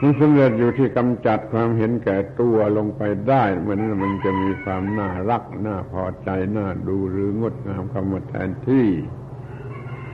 [0.00, 8.88] มันสำเร็จอยู่ที่กำจัดความเห็นแก่ตัวลงไปได้เหมือนั้นมันจะมีความน่ารักน่าพอใจน่าดูหรืองดงามคำว่าแทนที่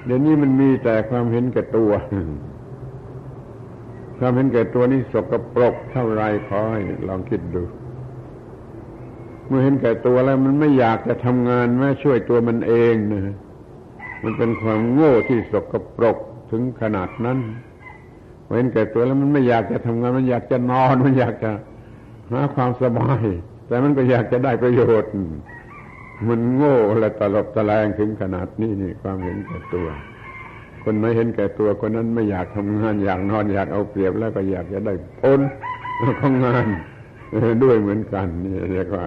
[0.04, 1.92] เดี๋ยวนี้มันมีแต่ความเห็นแก่ตัว
[4.18, 7.62] ความเห็นแก่ตัวนี่สกปรกเท่าไรขอให้ลองคิดดู
[9.46, 13.36] เมื่อเห็นแก่ตัวแล้วมันไม่อยากจะทำงานแม้ช่วยตัวมันเองนะ
[14.24, 16.16] มันเป็นความโง่ที่สกปรก
[16.50, 17.38] ถึงขนาดนั้น
[18.56, 21.52] เห็นแก่ตัวแล้วมันไม่อยากจะทำงาน มันอยากจะนอน มันอยากจะ
[22.32, 23.22] หาความสบาย
[23.66, 25.12] แต่มันก็อยากจะได้ประโยชน์
[26.28, 29.88] มันโง่และตลบตะแลงถึงขนาดนี้นี่ ความเห็นแก่ตัว
[30.84, 35.40] คนไม่เห็นแก่ตัวคนนั้นไม่อยากทำงาน อยากนอนอยากเอาเปรียบแล้วก็อยากจะได้พ้น
[36.20, 36.66] ของงาน
[37.62, 39.06] ด้วยเหมือนกันนี่เรียกว่า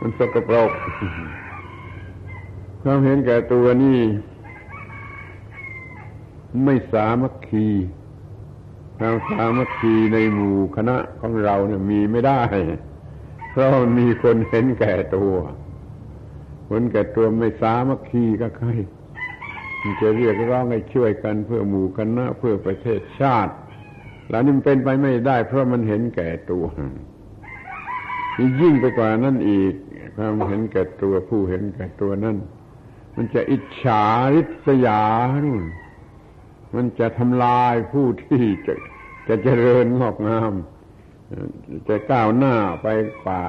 [0.00, 0.70] มันสกปรก
[2.82, 4.00] ความเห็นแก่ตัวนี่
[6.64, 7.68] ไม่สามัคคี
[8.98, 12.40] ความสามัคคีในหมู่คณะของเราเนี่ยมีไม่ได้
[13.50, 15.34] เพราะมีคนเห็นแก่ตัว
[16.68, 18.68] คนแก่ตัวไม่สามัคคีก็ใคร
[19.82, 23.54] มันจะเรียกร้องให้ช่วยกันเพื่อหมู่คณะเพื่อประเทศชาติ
[24.28, 26.64] แล้วนี่มันเป็นไปไม่ได้ เพราะมันเห็นแก่ตัว
[28.60, 29.74] ยิ่งไปกว่านั้นอีก
[30.16, 32.36] ความเห็นแก่ตัวผู้เห็นแก่ตัวนั่น
[33.16, 35.02] มันจะอิจฉาริษยา
[35.44, 35.62] นู่น
[36.74, 38.74] มันจะทำลายผู้ที่จะ
[39.28, 40.52] จะเจริญงอกงาม
[41.88, 42.86] จะก้าวหน้าไป
[43.24, 43.42] กว่า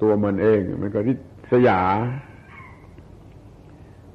[0.00, 1.14] ตัวมันเอง มันก็ริ
[1.52, 1.80] ษยา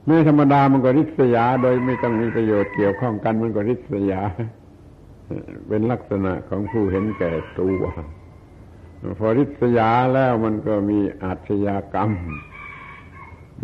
[0.06, 4.22] แม้ธรรมดามันก็ริษยา โดยไม่ต้องมีประโยชน์เกี่ยวข้องกัน มันก็ริษยา
[5.68, 7.82] เป็นลักษณะของผู้เห็นแก่ตัว
[9.20, 12.12] พอริษยาแล้วมันก็มีอาชญากรรม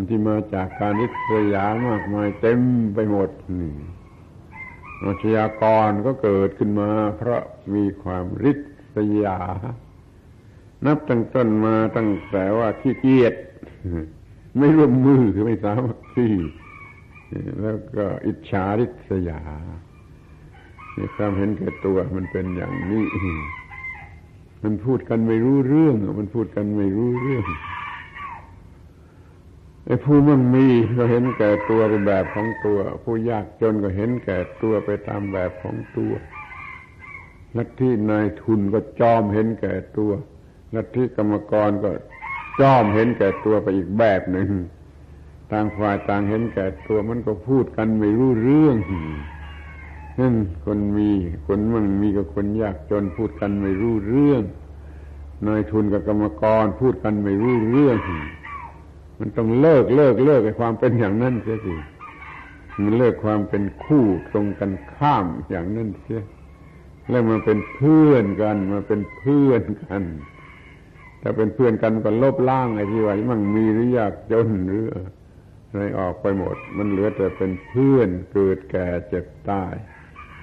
[0.08, 2.60] ที่มาจากการริษยามากมายเต็ม
[2.94, 3.30] ไปหมด
[3.60, 3.74] นี่
[5.02, 7.42] อาชญากรก็เกิดขึ้นมา เพราะ
[7.74, 8.52] มีความริ
[8.94, 9.38] ษยา
[10.86, 13.34] นับตั้งต้นมาตั้งแต่ว่าขี้เกียจ
[14.58, 16.28] ไม่ร่วมมือคือไม่สามัคคี
[17.60, 19.40] แล้วก็อิจฉาริษยา
[21.16, 23.04] ความเห็นแก่ตัวมันเป็นอย่างนี้
[24.62, 27.44] มันพูดกันไม่รู้เรื่อง มันพูดกันไม่รู้เรื่อง
[29.86, 36.12] ไอ้ผู้มั่งมีก็เห็นแก่ตัวเป็นแบบของตัว ผู้ยากจนก็เห็นแก่ตัวไปตามแบบของตัว
[37.56, 40.10] ลัทธินายทุนก็จอมเห็นแก่ตัว
[40.74, 41.90] ลัทธิกรรมกรก็
[42.60, 44.50] จอมเห็นแก่ตัวไปอีกแบบหนึ่ง
[45.52, 48.76] ต่างฝ่ายต่างเห็นแก่ตัวมันก็พูดกันไม่รู้เรื่อง
[50.20, 51.10] นั่นคนมี
[51.46, 54.42] คนมั่งมีกับคนยากจนพูดกันไม่รู้เรื่อง
[55.46, 57.98] นายทุนกับกรรมกรพูดกันไม่รู้เรื่อง
[59.18, 61.74] มันต้องเลิกเลิกเลิกไอ้ความเป็นอย่างนั้นเสียสิ
[62.82, 66.22] มันเลิกความเป็นคู่ตรงกันข้ามอย่างนั้นเสีย
[67.10, 70.02] แล้วมาเป็นเพื่อนกันมาเป็นเพื่อนกัน
[71.22, 79.74] ถ้าเป็นเพื่อนกันก็ลบล้างไอ้ที่ว่ามันมีหรือยากจนหรืออะไรออกไปหมด มันเหลือแต่เป็นเพื่อนเกิดแก่เจ็บตาย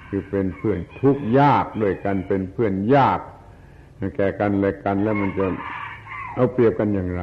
[0.08, 3.20] คือเป็นเพื่อนทุกยากด้วยกันเป็นเพื่อนยาก
[4.16, 5.46] แก่กันอะไรกันแล้วมันจะ
[6.34, 7.22] เอาเปรียบกันอย่างไร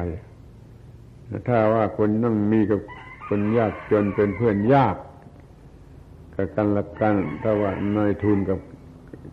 [1.48, 2.80] ถ้าว่าคนนั่งมีกับ
[3.28, 4.96] คนยากจนเป็นเพื่อนยาก
[6.34, 8.58] กับกันละกันถ้าว่านายทุนกับ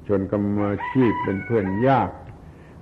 [0.08, 2.10] ชนกรรมาชีพเป็นเพื่อนยาก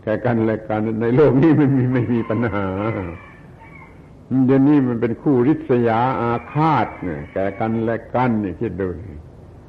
[0.03, 2.67] แก่กันและกันในโลกนี้มันมีไม่มีปัญหา
[4.45, 8.87] เดี๋ยวนี้มันเป็นคู่ริษยาอาฆาตเนี่ยแก่กันและกันเนี่ยคิดดู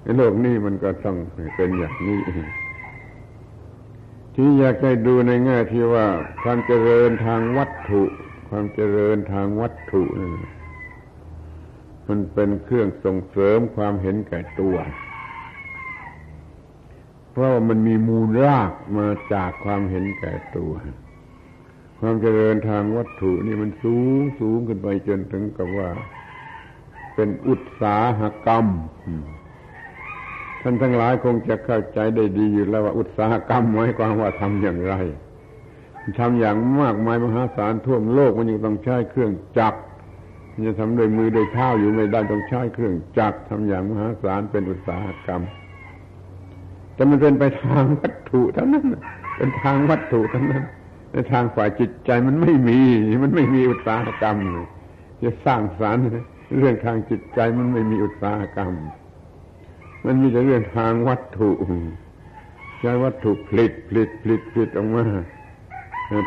[0.02, 1.16] ในโลกนี้มันก็ต้อง
[1.56, 2.20] เป็นอย่างนี้
[4.34, 6.06] ที่อยากให้ดูในแง่ที่ว่า
[6.42, 8.02] ความเจริญทางวัตถุ
[8.48, 10.30] ความเจริญทางวัตถุนี่
[12.08, 14.76] มันเป็นเครื่องส่งเสริมความเห็นแก่ตัว
[17.30, 20.72] เพราะว่ามันมีมูลรากมาจากความเห็นแก่ตัว
[22.00, 25.88] ความเจริญทางวัตถุนี่มันสูงสูงขึ้นไปจนถึงกับว่า
[27.14, 28.66] เป็นอุตสาหกรรม
[30.62, 34.94] ท่านทั้งหลายคงจะเข้าใจได้ดีอยู่แล้วว่าอุตสาหกรรมหมายความว่าทำอย่างไร
[36.18, 39.78] ทำอย่างมากมายมหาศาลท่วมโลกมันยังต้องใช้เครื่องจักร
[40.52, 45.42] มันจะทำโดยมือโดยเท้าอยู่ไม่ได้ต้องใช้เครื่องจักรทำอย่างมหาศาลเป็นอุตสาหกรรม
[46.94, 48.86] แต่มันเป็นไปทางวัตถุเท่านั้น
[49.36, 50.64] เป็นทางวัตถุเท่านั้น
[51.12, 52.80] ในทางฝ่ายจิตใจมันไม่มี
[53.22, 54.36] มันไม่มีอุตสาหกรรม
[55.22, 56.04] จะสร้างสารรค์
[56.58, 58.72] เรื่องทางจิตใจมันไม่มีอุตสาหกรรม
[60.06, 61.50] มันมีแต่เรื่องทางวัตถุ
[62.80, 65.04] ใช้วัตถุผลิตผลิตผลิตผลิตออกมา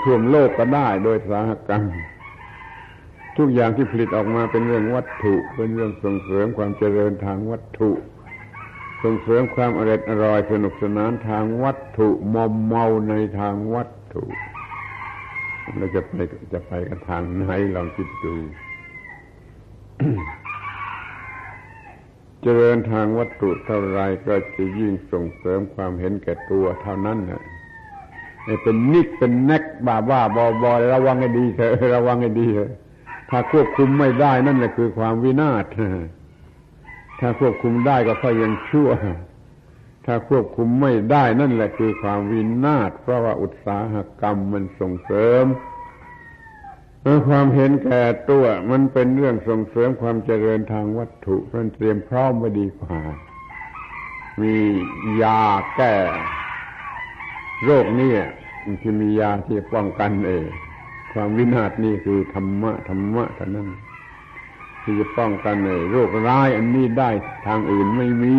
[0.03, 1.83] ท่วมโลกก็ได้โดยสาหกรรม
[3.37, 7.91] ทุกอย่างที่ผลิตออกมาเป็นเรื่องวัตถุ เป็นเรื่องส่งเสริมความเจริญทางวัตถุ
[9.03, 14.23] ส่งเสริมความอร่อยอร่อยสนุกสนานทางวัตถุมอมเมาในทางวัตถุ
[15.77, 16.13] เราจะไป
[16.53, 18.35] จะไปกันทางไหนลองคิดดู
[22.41, 27.43] เจริญทางวัตถุเท่าไรก็จะยิ่งส่งเสริมความเห็นแก่ตัวเท่านั้นนะ
[28.63, 32.71] เป็นนิกเป็นแนกบ้าบ้าบอบอระวังให้ดีเถอะระวังให้ดีเถอะ
[33.29, 35.65] ถ้าควบคุมไม่ได้นั่นแหละคือความวินาศ
[37.19, 38.89] ถ้าควบคุมได้ก็ค่อยยังชั่ว
[40.05, 45.45] ถ้าควบคุมไม่ได้นั่นแหละคือความวินาศเพราะว่าอุตสาหกรรมมันส่งเสริม
[47.27, 52.99] ความเห็นแก่ตัวมันเป็นเรื่องส่งเสริมความเจริญทางวัตถุมันเตรียมพร้อมไว้ดีกว่า
[54.41, 54.55] มี
[55.21, 55.41] ยา
[55.75, 55.95] แก้
[57.65, 58.13] โรคนี่
[58.81, 60.45] ที่มียาที่ป้องกันเอง
[61.11, 63.69] ความวินาศนี่คือธรรมะธรรมะเท่านั้น
[64.81, 67.09] ที่จะป้องกันเองโรคร้ายอันนี้ได้
[67.45, 68.37] ทางอื่นไม่มี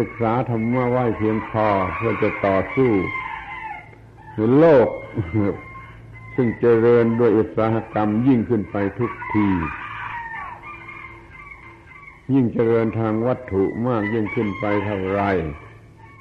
[0.00, 2.92] ศึกษาธรรมะไว้เพียงพอเพื่อจะต่อสู้
[4.58, 4.88] โลก
[6.36, 9.48] ซึ่งเจริญด้วยอุตสาหกรรมยิ่งขึ้นไปทุกที
[12.34, 15.22] ยิ่งเจริญทางวัตถุมากยิ่งขึ้นไปเท่าไร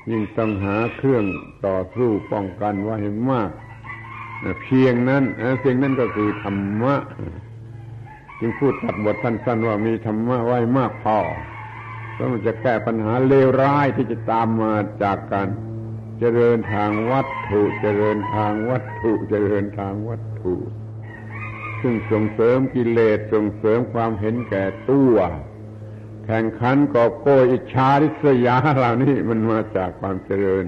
[0.10, 1.26] ยิ่งต้องหาเครื่อง
[1.66, 3.52] ต่อสู้ป้องกันไว้ให้มาก
[4.64, 5.24] เพียงนั้น
[5.60, 6.96] เพียงนั้นก็คือธรรมะ
[8.40, 11.20] จึงพูดตัดบทสั้นๆว่ามีธรรมะไว้มากพอ
[12.16, 15.48] แล้วมันจะแก้ปัญหาเลวร้ายที่จะตามมาจากการ
[16.20, 20.56] เจริญทางวัตถุ เจริญทางวัตถุเจริญทางวัตถุ
[21.82, 25.16] ซึ่งส่งเสริมกิเลสส่งเสริมความเห็นแก่ตัว
[26.30, 30.66] แข่งขันกอบโกยอิจฉาริษยาเหล่านี้มันมาจากความเจริญ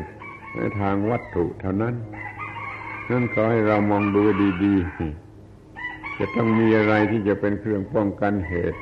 [0.55, 1.95] ในทางวัตถุเท่านั้น
[3.09, 4.23] นั่นขอให้เรามองดู
[4.63, 8.79] ดีๆ จะต้องมีอะไรที่จะเป็นเครื่องป้องกันเหตุ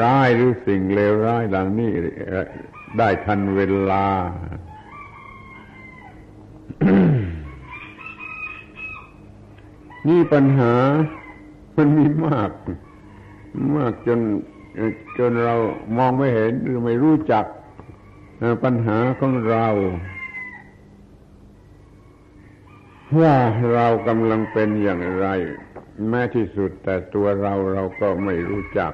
[0.00, 1.90] ร้ายหรือสิ่งเลวร้ายเหล่านี้
[2.98, 4.06] ได้ทันเวลา
[10.08, 10.74] นี่ปัญหา
[11.76, 12.50] มันมีมาก
[13.76, 14.20] มากจน
[15.18, 15.54] จนเรา
[15.96, 17.44] มองไม่เห็นหรือไม่รู้จัก
[18.64, 19.66] ปัญหาของเรา
[23.20, 23.34] ว่า
[23.72, 25.26] เรากำลังเป็นอย่างไร
[26.08, 28.92] แม้ที่สุดแต่ตัวเราเราก็ไม่รู้จัก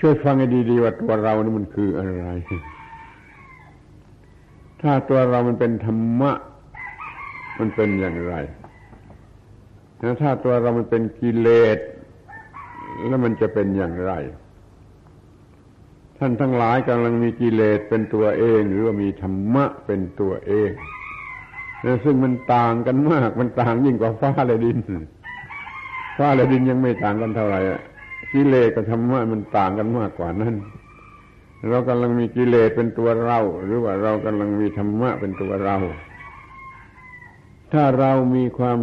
[0.00, 2.26] ช่วยฟังให้ดีๆว่าตัวเรานี่มันคืออะไร
[4.80, 6.32] ถ้าตัวเรามันเป็นธรรมะ
[7.58, 8.34] มันเป็นอย่างไร
[10.22, 11.78] ถ้าตัวเรามันเป็นกิเลส
[13.08, 14.12] แล้วมันจะเป็นอย่างไร
[16.18, 20.70] ท่านทั้งหลายกำลังมีกิเลสเป็นตัวเอง หรือว่ามีธรรมะเป็นตัวเอง
[22.04, 24.78] ซึ่งมันต่างกันมาก มันต่างยิ่งกว่าฟ้าและดิน
[26.18, 27.60] ฟ้าและดินยังไม่ต่างกันเท่าไหร่
[28.32, 30.54] กิเลสกับธรรมะมันต่างกันมากกว่านั้น
[31.68, 35.76] เรากำลังมีกิเลสเป็นตัวเรา หรือว่าเรากำลังมีธรรมะเป็นตัวเรา
[37.72, 38.78] ถ้าเรามีความ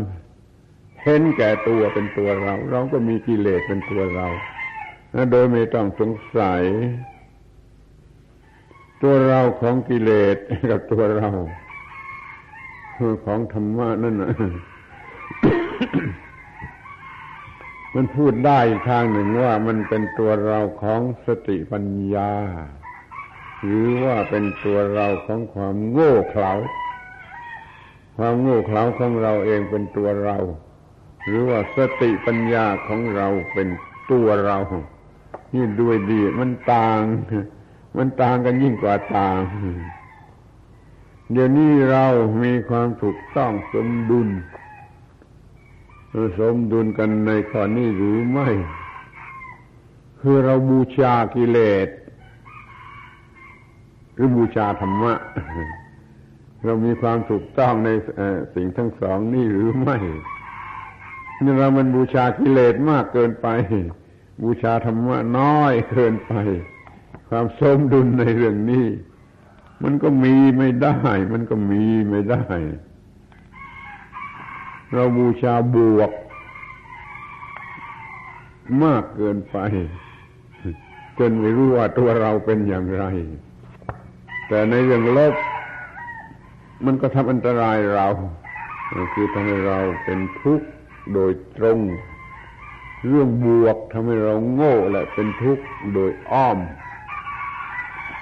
[1.04, 4.28] เห็นแก่ตัวเป็นตัวเรา เราก็มีกิเลสเป็นตัวเรา
[5.32, 6.64] โดยไม่ต้องสงสัย
[9.02, 10.38] ตัวเราของกิเลส
[10.70, 11.30] กับตัวเรา
[13.26, 14.34] ของธรรมะนั่นนะ
[17.96, 18.60] มันพูดได้
[18.90, 22.32] ทางหนึ่งว่ามันเป็นตัวเราของสติปัญญา
[23.64, 26.52] หรือว่าเป็นตัวเราของความโง่เขลา
[28.18, 30.38] ความโง่เขลาของเราเองเป็นตัวเรา
[31.26, 33.68] หรือว่าสติปัญญาของเราเป็น
[34.12, 34.58] ตัวเรา
[35.54, 37.02] นี่ด้วยดี มันต่าง
[37.98, 39.40] มันต่างกันยิ่งกว่าต่าง
[41.32, 42.06] เดี๋ยวนี้เรา
[42.44, 44.30] มีความถูกต้องสมดุล
[46.40, 48.48] สมดุลกันในข้อนี้หรือไม่
[50.20, 51.88] คือเราบูชากิเลส
[54.14, 55.14] หรือบูชาธรรมะ
[56.64, 57.90] เรามีความถูกต้องใน
[58.56, 59.98] สิ่งทั้งสองนี่หรือไม่
[61.58, 63.48] เรามันบูชากิเลสมากเกินไป
[64.44, 66.34] บูชาธรรมะน้อยเกินไป
[67.30, 68.88] ความสมดุลในเรื่องนี้
[69.84, 70.98] มันก็มีไม่ได้
[71.34, 72.44] มันก็มีไม่ได้
[74.94, 76.12] เราบูชาบวก
[78.84, 79.58] มากเกินไป
[81.20, 83.06] จนไม่รู้ว่าตัวเราเป็นอย่างไร
[84.48, 85.36] แต่ในเรื่องลบ
[86.86, 88.08] มันก็ทำอันตรายเรา
[89.14, 90.68] คือทำให้เราเป็นทุกข์
[91.14, 91.80] โดยตรง
[93.08, 96.60] เรื่องบวกทำให้เราโง่และเป็นทุกข์โดยอ้อม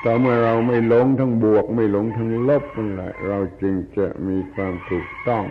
[0.04, 5.46] ต่อเมื่อเราไม่หลงทั้งบวก ไม่หลงทั้งลบนั่นแหละเราจึงจะมีความถูกต้อง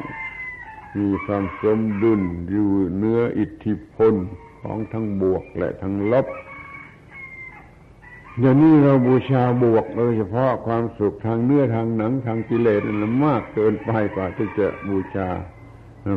[0.98, 2.20] มีความสมดุล
[2.50, 4.14] อยู่เนื้ออิทธิพล
[4.62, 6.26] ของทั้งบวกและทั้งลบ
[8.38, 15.28] เดี๋ยวนี้เราบูชาบวกโดยเฉพาะความสุขทางเนื้อทางหนังทางกิเลสนั้นมากเกินไปกว่าที่จะบูชา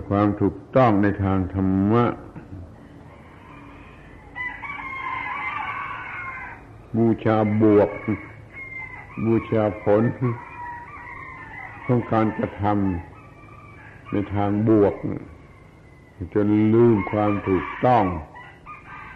[0.09, 2.05] ความถูกต้องในทางธรรมะ
[6.97, 7.89] บูชาบวก
[9.25, 10.03] บูชาผล
[11.85, 14.93] ของการกระทำในทางบวก
[16.33, 18.05] จนลืมความถูกต้อง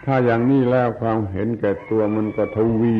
[0.04, 2.98] ถ้าอย่างนี้แล้วความเห็นแก่ตัวมันก็ทวี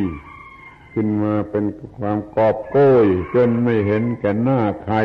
[0.93, 1.65] ขึ้นมาเป็น
[1.99, 4.97] ความกอบโก้ยจนไม่เห็นแก่หน้าใคร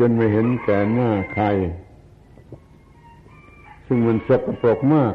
[0.00, 1.46] จนไม่เห็นแก่หน้าใคร
[3.86, 5.14] ซึ่งมันสกปรกมาก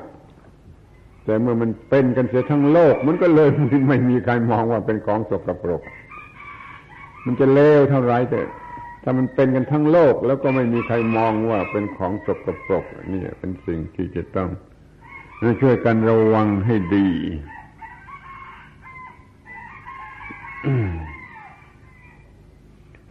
[1.25, 3.49] แต่เมื่อมันเป็นกันเสียทั้งโลก มันก็เลย
[3.87, 5.81] ไม่มีใครมองว่าเป็นของสกปรก
[7.25, 8.39] มันจะเลวเท่าไรแต่
[9.03, 14.49] ถ้ามันเป็นกันทั้งโลก แล้วก็ไม่มีใครมองว่าเป็นของสกปรกนี่เป็นสิ่งที่จะต้อง
[15.61, 17.09] ช่วยกันระวังให้ดี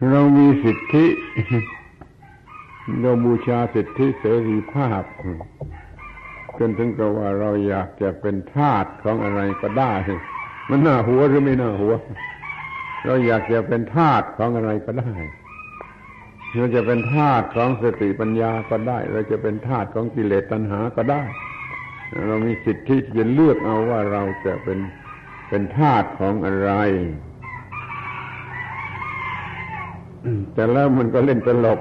[0.06, 1.06] เรามีสิทธิ
[3.00, 5.02] เราบูชาสิทธิเสรีภาพ
[6.58, 9.92] จนถึงกับว่าเราอยากจะเป็นทาสของอะไรก็ได้
[10.70, 11.94] มันน่าหัวหรือไม่น่าหัว
[13.04, 15.12] เราอยากจะเป็นทาสของอะไรก็ได้
[16.54, 21.22] เราจะเป็นทาสของสติปัญญาก็ได้ เราจะเป็นทาสของกิเลสตัณหาก็ได้
[22.26, 24.78] เรามีสิทธิจะเลือกเอาว่าเราจะเป็น
[25.48, 26.72] เป็นทาสของอะไร
[30.54, 31.80] แต่แล้วมันก็เล่นตลก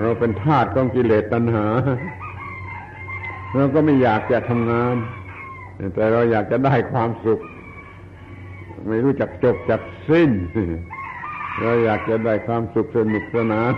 [0.00, 1.66] เราเป็นทาสของกิเลสตัณหา
[3.54, 4.96] เราก็ไม่อยากจะทำงาน
[5.94, 7.40] แต่เราอยากจะได้ความสุข
[8.88, 10.30] ไม่รู้จักจบจักสิ้น
[11.62, 13.72] เราอยากจะได้ความสุขสนุกสนาน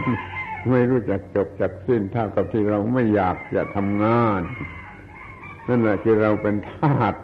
[0.70, 4.40] ไม่รู้จักจบจักสิ้นเท่ากับที่เราไม่อยากจะทำงาน
[5.68, 7.14] นั่นแหละคือเราเป็นทาส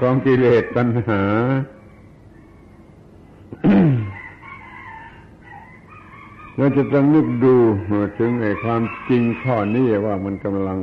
[0.00, 1.22] ของกิเลสตัณหา
[6.56, 7.54] เราจะต้องนึกดู
[8.18, 10.78] ถึงไอ้ความจริงข้อนี้ว่ามันกำลัง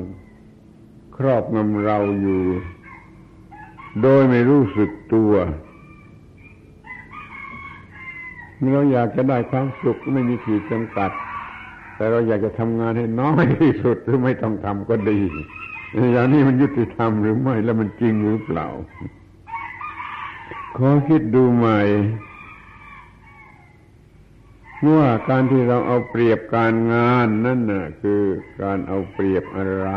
[1.16, 2.42] ครอบงำเราอยู่
[4.02, 5.32] โดยไม่รู้สึกตัว
[8.74, 11.12] เราอยากจะได้ความสุขไม่มีขีดจำกัด
[11.96, 15.20] แต่เราอยากจะทำงานให้น้อยที่สุดหรือไม่ต้องทำก็ดี
[16.14, 18.68] อย่างนี้มันยุติธรรมหรือไม่ แล้วมันจริงหรือเปล่า
[20.78, 21.80] ขอคิดดูใหม่
[24.88, 28.22] ว่าการที่เราเอาเปรียบการงานนั่นน่ะคือ
[28.62, 29.90] การเอาเปรียบอะไร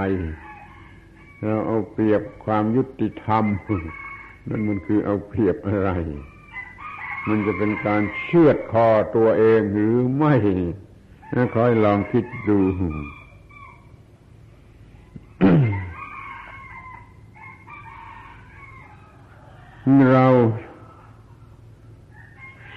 [1.44, 3.44] เราเอาเปรียบความยุติธรรม
[4.48, 5.90] นั่นมันคือเอาเปรียบอะไร
[7.28, 10.34] มันจะเป็นการเชือดคอตัวเองหรือไม่
[11.54, 12.58] คอยลองคิดดู
[20.12, 20.26] เรา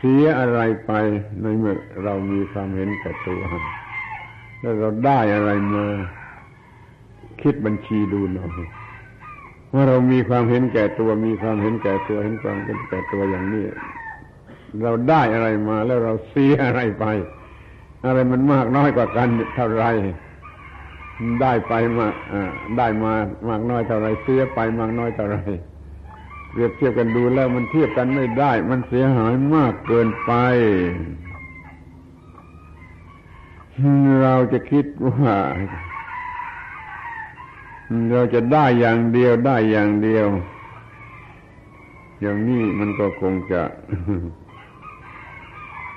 [0.07, 0.91] สียอะไรไป
[1.41, 3.41] ในเมื่อเรามีความเห็นแก่ตัว
[4.61, 5.85] แล้วเราได้อะไรมา
[7.41, 8.49] คิดบัญชีดูหน่อย
[9.73, 13.65] ว่าเรามีความเห็นแก่ตัว มีความเห็นแก่ตัว เห็นความเห็นแก่ตัวอย่างนี้
[14.83, 17.05] เราได้อะไรมาแล้วเราเสียอะไรไป
[18.05, 19.85] อะไรมันมากน้อยกว่ากันเท่าไร
[21.41, 22.07] ได้ไปมา
[22.77, 23.13] ได้มา
[23.49, 25.37] มากน้อยเท่าไรเสียไปมากน้อยเท่าไร
[26.55, 30.31] เปรียบเทียบกันดูแล้วมันเทียบกันไม่ได้ มันเสียหายมากเกินไป
[34.21, 35.33] เราจะคิดว่า
[38.13, 40.27] เราจะได้อย่างเดียวได้อย่างเดียว
[42.21, 43.61] อย่างนี้มันก็คงจะ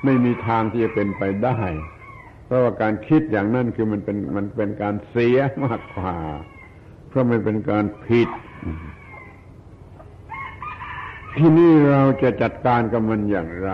[0.05, 1.59] ไม่มีทางที่จะเป็นไปได้
[2.45, 6.17] เพราะว่าการคิดอย่างนั้นคือมันเป็นมันเป็นการเสียมากกว่า
[7.09, 8.29] เพราะมันเป็นการผิด
[11.37, 13.71] ที่นี่เราจะจัดการกับมันอย่างไร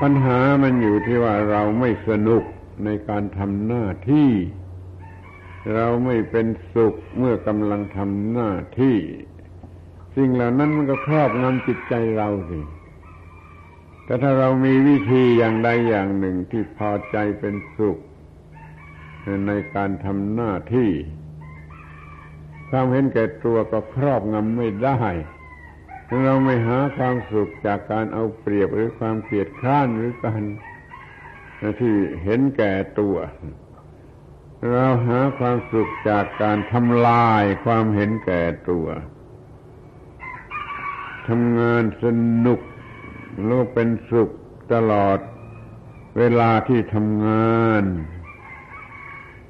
[0.00, 2.42] ปัญหามันอยู่ที่ว่าเราไม่สนุก
[2.84, 4.30] ในการทำหน้าที่
[5.74, 8.50] เราไม่เป็นสุขเมื่อกำลังทำหน้า
[8.80, 8.96] ที่
[10.16, 12.60] สิ่งเหล่านั้นมันก็ครอบงำจิตใจเราสิ
[14.04, 17.98] แต่ถ้าเรามีวิธีอย่างใดอย่างหนึ่งที่พอใจเป็นสุข
[19.46, 20.90] ในการทำหน้าที่
[22.70, 25.00] ความเห็นแก่ตัวก็ครอบงำไม่ได้
[26.24, 30.42] เราไม่หาความสุขจากการเอาเปรียบหรือความเกลียดข้านหรือการ
[31.80, 31.94] ที่
[32.24, 33.16] เห็นแก่ตัว
[34.70, 38.86] เราหาความสุขจากการทำลายความเห็นแก่ตัว
[41.28, 42.04] ทำงานส
[42.46, 42.60] นุก
[43.46, 44.30] โลกเป็นสุข
[44.72, 45.18] ตลอด
[46.18, 47.84] เวลาที่ทำงาน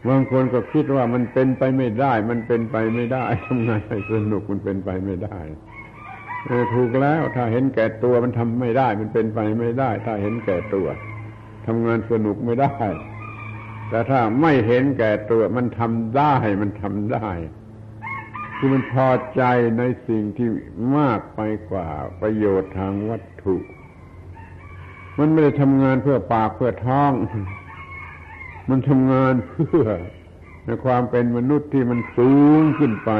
[0.08, 5.38] บางคนก็คิดว่ามันเป็นไปไม่ได้ มันเป็นไปไม่ได้ทำงานให้สนุกมันเป็นไปไม่ได้
[6.74, 10.86] ถูกแล้ว ถ้าเห็นแก่ตัวมันทำไม่ได้ มันเป็นไปไม่ได้ ถ้าเห็นแก่ตัว
[11.66, 12.74] ทำงานสนุกไม่ได้
[13.90, 17.30] แต่ถ้าไม่เห็นแก่ตัวมันทำได้มันทำได้
[18.56, 19.42] คือมันพอใจ
[19.78, 20.48] ในสิ่งที่
[20.96, 21.40] มากไป
[21.70, 21.88] กว่า
[22.20, 23.56] ประโยชน์ทางวัตถุ
[25.18, 27.12] มันไม่ได้ทำงานเพื่อปากเพื่อท้อง
[28.68, 29.86] มันทำงานเพื่อ
[30.64, 33.10] ในความเป็นมนุษย์ที่มันสูงขึ้นไป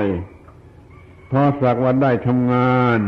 [1.30, 3.00] พอสักวันได้ทำงาน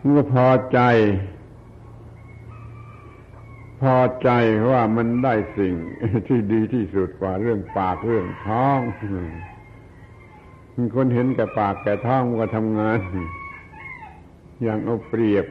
[0.00, 0.80] มันก็พอใจ
[3.80, 4.30] พอใจ
[4.70, 5.74] ว่ามันได้สิ่ง
[6.28, 8.78] ที่ดีที่สุดกว่าเรื่องปากเรื่องท้อง
[10.94, 12.98] คนเห็นแก่ปากแก่ท้องก็ทำงาน
[14.62, 15.46] อย่างเอาเปรียบ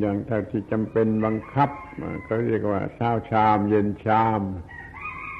[0.00, 1.70] อย่างเท่าที่จำเป็นบังคับ
[2.26, 4.42] ก็เรียกว่าเช้าชามเย็นชาม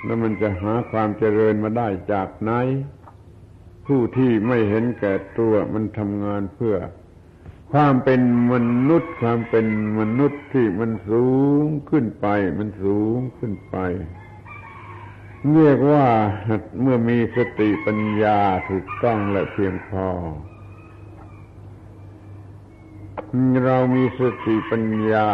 [0.04, 2.52] แล้วมันจะหาความเจริญมาได้จากไหน
[3.86, 6.76] ผู้ที่ไม่เห็นแก่ตัวมันทำงานเพื่อ
[7.72, 8.20] ความเป็น
[8.52, 8.54] ม
[8.88, 9.66] นุษย์ ความเป็น
[9.98, 11.26] มนุษย์ที่มันสู
[11.64, 12.26] งขึ้นไป
[12.58, 13.76] มันสูงขึ้นไป
[15.54, 16.06] เรียกว่า
[16.80, 18.38] เมื่อมีสติปัญญา
[18.68, 20.06] ถูกต้องและเพียงพอ
[23.64, 25.30] เรามีสติปัญญา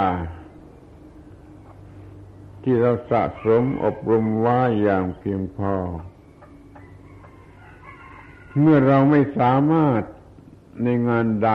[2.63, 5.75] ที่เราสะสมอบรมไว้อย่างเพียงพอ
[8.59, 10.03] เมื่อเราไม่สามารถ
[10.83, 11.51] ในงานใด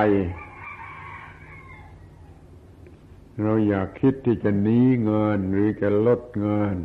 [3.42, 6.76] เราอยากคิดที่จะหนีเงินหรือจะลดเงิน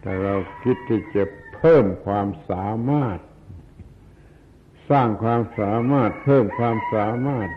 [0.00, 3.18] แต่เราคิดที่จะเพิ่มความสามารถ
[4.90, 7.48] สร้างความสามารถ เพิ่มความสามารถ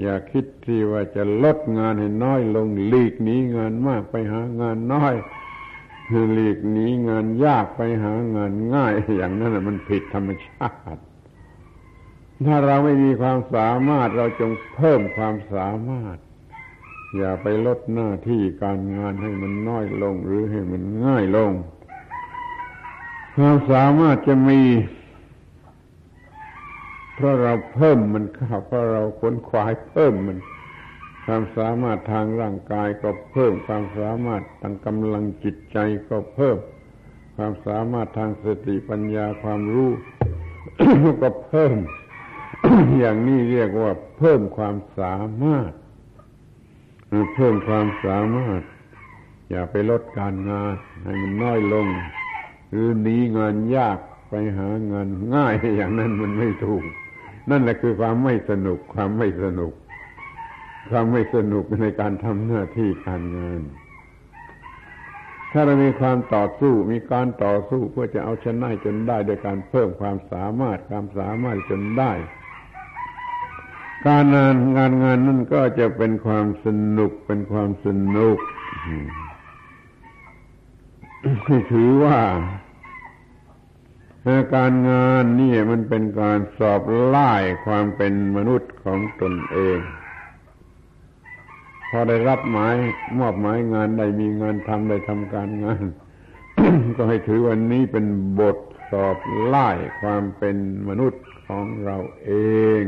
[0.00, 5.14] อย่าคิดที่ว่าจะลดงานให้น้อยลงหลีกหนีงานมากไปหางานน้อย
[6.32, 11.02] หลีกหนีงานยากไปหางานง่าย อย่างนั้นมันผิดธรรมชาติ
[12.46, 16.16] ถ้าเราไม่มีความสามารถเราจงเพิ่มความสามารถ
[17.16, 21.52] อย่าไปลดหน้าที่การงานให้มันน้อยลงหรือให้มันง่ายลง
[23.36, 24.60] ความสามารถจะมี
[27.16, 30.38] เพราะเราเพิ่มมันข้าเพราะเราขนขวายเพิ่มมัน
[31.24, 36.58] ความสามารถทางร่างกายก็เพิ่ม ความสามารถทางกำลังจิตใจก็เพิ่ม
[37.36, 39.90] ความสามารถทางสติปัญญาความรู้
[41.22, 41.76] ก็เพิ่ม
[42.98, 45.72] อย่างนี้เรียกว่า เพิ่มความสามารถ
[47.34, 48.62] เพิ่มความสามารถ
[49.50, 51.86] อย่าไปลดการงาน ให้มันน้อยลง
[52.70, 53.98] หรือหนีงานยาก
[54.28, 56.84] ไปหางานง่ายอย่างนั้นมันไม่ถูก
[57.50, 59.72] นั่นแหละคือความไม่สนุก ความไม่สนุก
[60.90, 63.62] ความไม่สนุกในการทำหน้าที่การงาน
[65.52, 72.12] ถ้าเรามีความต่อสู้มีการต่อสู้เพื่อจะเอาชนะจนได้โดยการเพิ่มความสามารถความสามารถจนได้
[74.06, 76.66] การงานงานงานนั่นก็จะเป็นความส
[76.98, 77.86] นุกเป็นความส
[78.16, 78.38] นุก
[81.72, 82.18] ถือว่า
[84.54, 87.32] การงานนี่มันเป็นการสอบไล่
[87.66, 89.78] ความเป็นมนุษย์ของตนเอง
[91.90, 92.74] พอได้รับหมาย
[93.20, 95.84] มอบหมายงานได้มีงานทำได้ทำการงาน
[96.96, 98.06] ก็ให้ถือวันนี้เป็น
[98.40, 98.56] บท
[98.90, 99.70] สอบไล่
[100.00, 100.56] ความเป็น
[100.88, 102.32] มนุษย์ของเราเอ
[102.80, 102.82] ง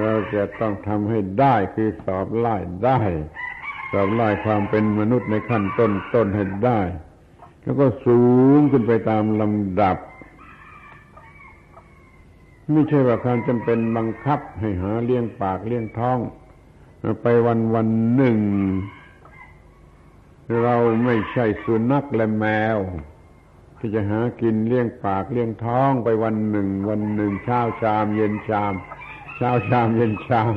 [0.00, 3.00] เราจะต้องทำให้ได้คือสอบไล่ได้
[3.92, 6.80] สอบไล่ความเป็นมนุษย์ในขั้นต้นต้นให้ได้
[7.66, 8.20] แล้วก็สู
[8.56, 9.96] งขึ้นไปตามลำดับ
[12.72, 16.18] ไม่ใช่ว่าความจำเป็นบังคับให้หาเลี้ยงปากเลี้ยงท้อง
[17.22, 18.38] ไปวันวันหนึ่ง
[20.62, 22.44] เราไม่ใช่สุนัขและแม
[22.76, 22.78] ว
[23.78, 28.74] ที่จะหากินเลี้ยงปากเลี้ยงท้องไปวันหนึ่ง วันหนึ่งเช้าชาม เย็นชาม
[29.36, 30.54] เช้าชามเย็นชาม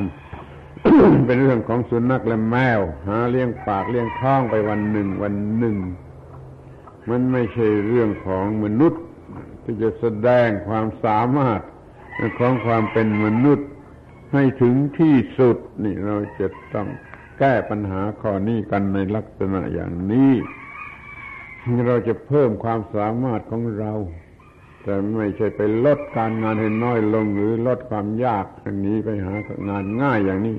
[1.25, 5.77] เป็นเรื่องของสุนัขและแมว หาเลี้ยงปากเลี้ยงท้องไปวันหนึ่งวันหนึ่ง
[7.09, 9.03] มันไม่ใช่เรื่องของมนุษย์
[9.63, 11.61] ที่จะแสดงความสามารถ
[12.39, 13.67] ของความเป็นมนุษย์
[14.33, 16.87] ให้ถึงที่สุดนี่เราจะต้อง
[17.39, 20.33] แก้ปัญหาข้อนี้กันในลักษณะอย่างนี้
[21.87, 23.93] เราจะเพิ่มความสามารถของเรา
[24.83, 29.35] แต่ไม่ใช่ไปลดการงานให้น้อยลงหรือลดความยากอย่างนี้ไปหา
[29.69, 30.57] งานง่ายอย่างนี้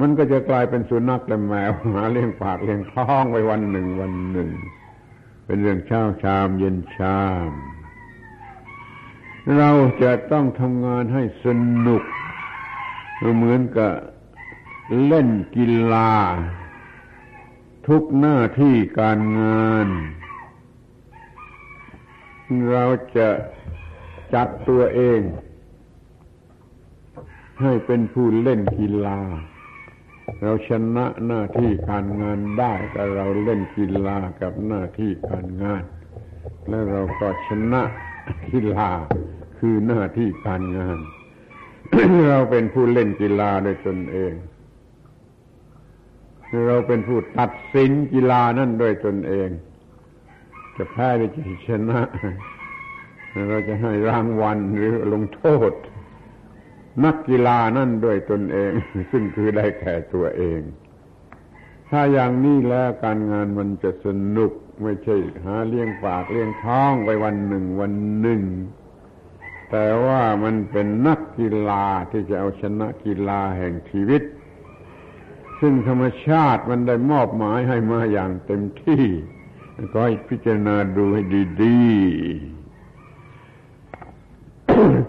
[0.00, 4.50] มันก็จะกลายเป็นสุนัขและแมวหาเลี้ยงปากเลี้ยงท้องไปวันหนึ่งวันหนึ่ง
[5.44, 7.50] เป็นเรื่องเช้าชามเย็นชาม
[9.56, 9.70] เรา
[10.02, 11.46] จะต้องทำงานให้ส
[11.86, 12.02] นุก
[13.36, 13.92] เหมือนกับ
[15.06, 16.12] เล่นกีฬา
[17.86, 19.88] ทุกหน้าที่การงาน
[22.70, 22.84] เรา
[23.16, 23.28] จะ
[24.34, 25.20] จัดตัวเอง
[27.60, 29.20] ให้เป็นผู้เล่นกีฬา
[30.40, 35.82] เราชนะหน้าที่การงานได้แต่เราเล่นกีฬากับหน้าที่การงาน
[36.68, 37.82] แล้วเราก็ชนะ
[38.50, 38.90] กีฬา
[39.58, 40.98] คือหน้าที่การงาน
[42.28, 44.32] เราเป็นผู้เล่นกีฬาโดยตนเอง
[46.66, 49.48] เราเป็นผู้ตัดสินกีฬานั่นโดยตนเอง
[50.76, 52.00] จะแพ้หรือจะชนะ
[53.48, 55.72] เราจะให้รางวัลหรือลงโทษ
[57.04, 58.72] นักกีฬานั่นด้วยตนเอง
[59.10, 60.60] ซึ่งคือได้แก่ตัวเอง
[61.90, 68.42] ถ้าอย่างนี้แล้วการงานมันจะสนุกไม่ใช่หาเลี้ยงปากเลี้ยงท้องไปวันหนึ่งวันหนึ่ง
[69.70, 74.22] แต่ว่ามันเป็นนักกีฬาที่จะเอาชนะกีฬาแห่งชีวิต
[75.60, 79.04] ซึ่งธรรมชาติมันได้มอบหมายให้มาอย่างเต็มที่
[79.92, 81.22] ก็ให้พิจารณาดูให้
[81.62, 81.80] ดี
[82.48, 82.63] ๆ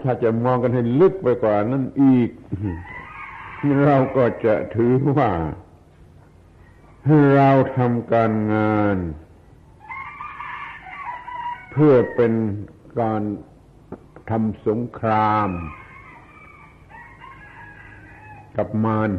[0.02, 2.30] ถ้าจะมองกันให้ลึกไปกว่านั้นอีก
[3.86, 5.30] เราก็จะถือว่า
[7.34, 8.96] เราทำการงาน
[11.72, 12.32] เพื่อเป็น
[13.00, 13.22] การ
[14.30, 15.48] ทำสงคราม
[18.56, 19.10] กับมาร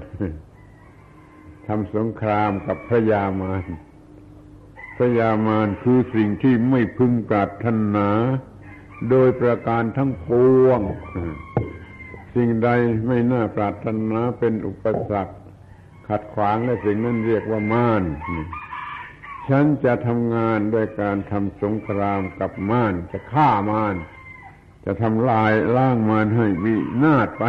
[1.68, 3.64] ทำสงครามกับพระยามาร
[4.96, 8.08] พระยามารคือสิ่งที่ไม่พึงปรารถนา
[9.10, 10.28] โดยประการทั้งป
[10.66, 10.82] วง
[12.36, 12.70] สิ่งใด
[13.08, 15.36] ไม่น่าปรารถนาเป็นอุปสรรค
[16.08, 18.04] ขัดขวางและสิ่งนั้นเรียกว่าม่าร
[19.48, 23.96] ฉันจะทำงานด้วยการทำสงครามกับม่ารจะฆ่าม่าร
[24.86, 27.44] จะทำลายล่างมารให้วินาศไป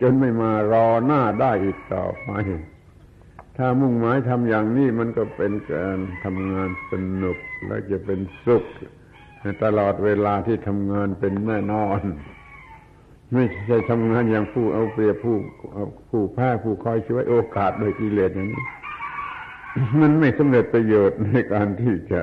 [0.00, 2.28] จนไม่มารอหน้าได้อีกต่อไป
[3.56, 8.64] ถ้ามุ่งหมายทำอย่างนี้มันก็เป็นการทำงานสนุกและจะเป็นสุข
[9.64, 12.00] ตลอดเวลาที่ทำงานเป็นแน่นอน
[13.32, 15.36] ไม่ใช่ทำงานอย่างผู้เอาเปรียบผู้
[16.10, 18.64] ผู้แพ้ผู้คอยช่วยโอกาสโดยกิเลสอย่างนี้
[20.00, 22.22] มันไม่สำเร็จประโยชน์ในการที่จะ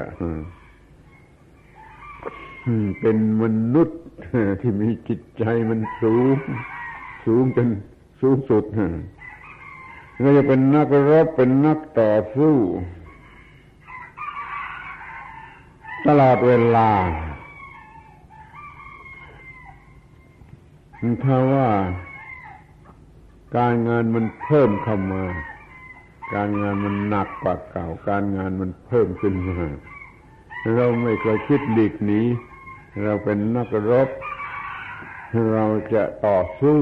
[3.01, 3.43] เป็นม
[3.73, 3.99] นุษย์
[4.61, 6.35] ที่มีจิตใจมันสูง
[7.25, 7.67] สูงจน
[8.21, 8.63] สูงสุด
[10.25, 12.55] ก็จะเป็นนักรบเป็นนักต่อสู้
[16.07, 16.89] ตลอดเวลา
[21.23, 21.67] ถ้าว่า
[23.57, 25.23] การงานมันเพิ่มเข้ามา
[26.35, 29.59] การงานมันหนักกว่าเก่า การงานมันเพิ่มขึ้นมา
[30.75, 32.21] เราไม่เคยคิดหลีกหนี
[33.03, 34.09] เราเป็นนักรบ
[35.53, 36.79] เราจะต่อสู้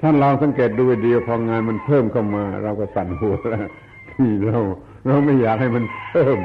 [0.00, 3.68] ท่านลองสังเกตดูเดียวพองานมันเพิ่มเข้ามา เราก็สั่นหัวแล้ว
[4.10, 4.58] ที่เรา
[5.08, 6.38] เราไม่อยากให้มันเพิ่ม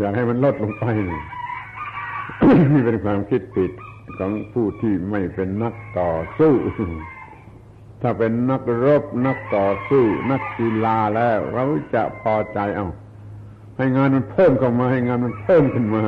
[0.00, 0.84] อยากให้มันลดลงไป
[2.72, 3.70] นี่เป็นความคิดผิด
[4.18, 6.52] ของผู้ที่ไม่เป็นนักต่อสู้
[8.02, 11.64] ถ้าเป็นนักรบนักต่อสู้ นักกีฬาแล้ว เรา
[11.94, 12.86] จะพอใจเอา
[13.76, 16.02] ให้งานมันเพิ่มเข้ามา ให้งานมันเพิ่มขึ้นมา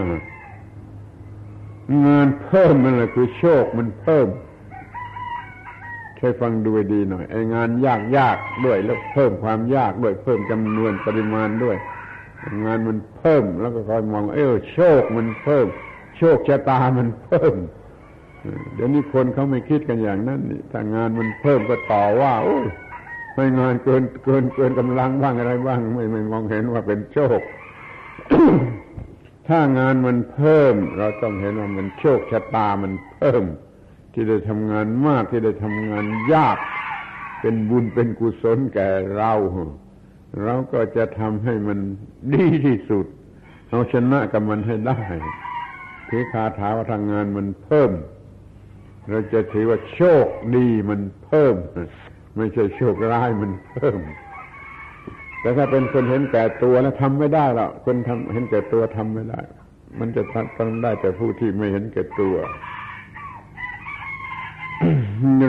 [2.07, 4.26] งานเพิ่มมันเลยคือโชคมันเพิ่ม
[6.24, 11.76] ช่วยฟังดูดีหน่อยไอ้งานยากยากด้วย แล้วเพิ่มความยากด้วย เพิ่มจำนวนปริมาณด้วย
[12.64, 15.66] งานมันเพิ่ม แล้วก็คอยมอง เออโชคมันเพิ่ม
[16.18, 17.54] โชคชะตามันเพิ่ม
[18.74, 22.66] เดี๋ยวนี้คนเขาไม่คิดกันอย่างนั้นนี่ถ้างานมันเพิ่มก็ต่อว่าโอ้ย
[23.34, 27.40] ไม่งานเกินเกินเกินกำลังบ้างอะไรบ้าง ไม่ไม่มองเห็นว่าเป็นโชค
[29.48, 33.44] ถ้างานมันเพิ่ม เราต้องเห็นว่ามันโชคชะตามันเพิ่ม
[34.14, 36.04] ที่ได้ทำงานมากที่ได้ทำงาน
[36.34, 36.58] ยาก
[37.40, 39.32] เป็นบุญเป็นกุศลแก่เรา
[40.42, 41.78] เราก็จะทำให้มัน
[42.34, 43.06] ดีที่สุด
[43.68, 45.00] เอาชนะกับมันให้ได้
[46.08, 47.90] ที่คาถาว่าทางงานมันเพิ่ม
[49.10, 51.56] เราจะถือว่าโชคดีมันเพิ่ม
[52.36, 54.00] ไม่ใช่โชคร้ายมันเพิ่ม
[55.40, 59.40] แต่ถ้าเป็นคนเห็นแก่ตัวแล้วทำไม่ได้หรอกคนทำเห็นแก่ตัวทำไม่ได้
[60.00, 60.22] มันจะ
[60.58, 62.34] ทำได้แต่ผู้ที่ไม่เห็นแก่ตัว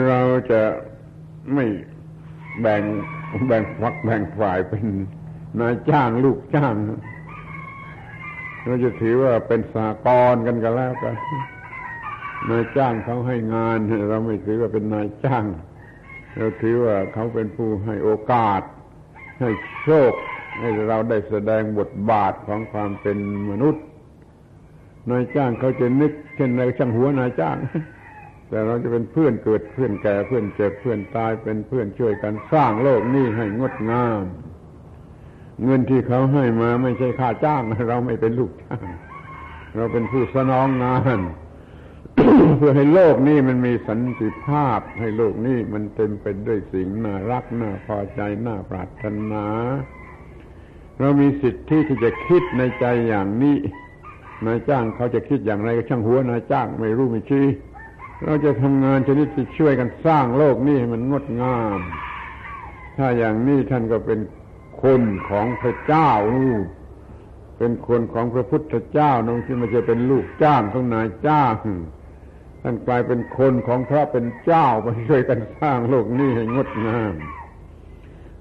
[0.08, 0.20] เรา
[0.50, 0.62] จะ
[1.54, 1.64] ไม่
[2.60, 2.82] แบ่ง
[3.46, 4.84] แบ่งฝักแบ่งฝ่ายเป็น
[5.60, 6.74] นายจ้างลูกจ้าง
[8.64, 11.14] เราจะถือว่าเป็นสากรกันกันแล้วกัน
[12.50, 13.78] นายจ้างเขาให้งาน
[14.10, 15.44] เราไม่ถือว่าเป็นนายจ้าง
[16.36, 18.62] เราถือว่าเขาเป็นผู้ให้โอกาส
[19.40, 19.50] ให้
[19.84, 20.12] โชค
[20.60, 23.18] ให้เราได้แสดงบทบาทของความเป็น
[23.50, 23.84] มนุษย์
[25.10, 27.56] นายจ้างเขาจะนึก เช่นในช่างหัวนายจ้าง
[28.48, 34.22] แต่เราจะเป็นเพื่อนเกิดเพื่อนแก่เพื่อนเจ็บเพื่อนตายเป็นเพื่อนช่วยกันสร้างโลกนี้ให้งดงาม
[35.64, 38.80] เงินที่เขาให้มาไม่ใช่ค่าจ้าง เราไม่เป็นลูกจ้าง
[39.76, 41.18] เราเป็นผู้สนองงาน
[42.58, 49.46] เพื่อให้โลกนี้มันมีสันติภาพ ให้โลกนี้มันเต็มไปด้วยสิ่งน่ารักน่าพอใจน่าปรารถนา
[51.00, 53.56] เรามีสิทธิที่จะคิดในใจอย่างนี้
[54.46, 57.46] นายจ้างเขาจะคิดอย่างไรก็ช่างหัวนายจ้างไม่รู้ไม่ชี้
[58.24, 61.80] เราจะทำงานชนิดที่ช่วยกันสร้างโลกนี้ให้มันงดงาม
[62.96, 64.20] ถ้าอย่างนี้ท่านก็เป็น
[64.82, 66.10] คนของพระเจ้า
[67.58, 71.54] เป็นคนของพระพุทธเจ้าน้องที่มันจะเป็นลูกจ้างของนายจ้าง
[72.62, 77.14] ท่านกลายเป็นคนของพระเป็นเจ้าไปช่วยกันสร้างโลกนี้ให้งดงาม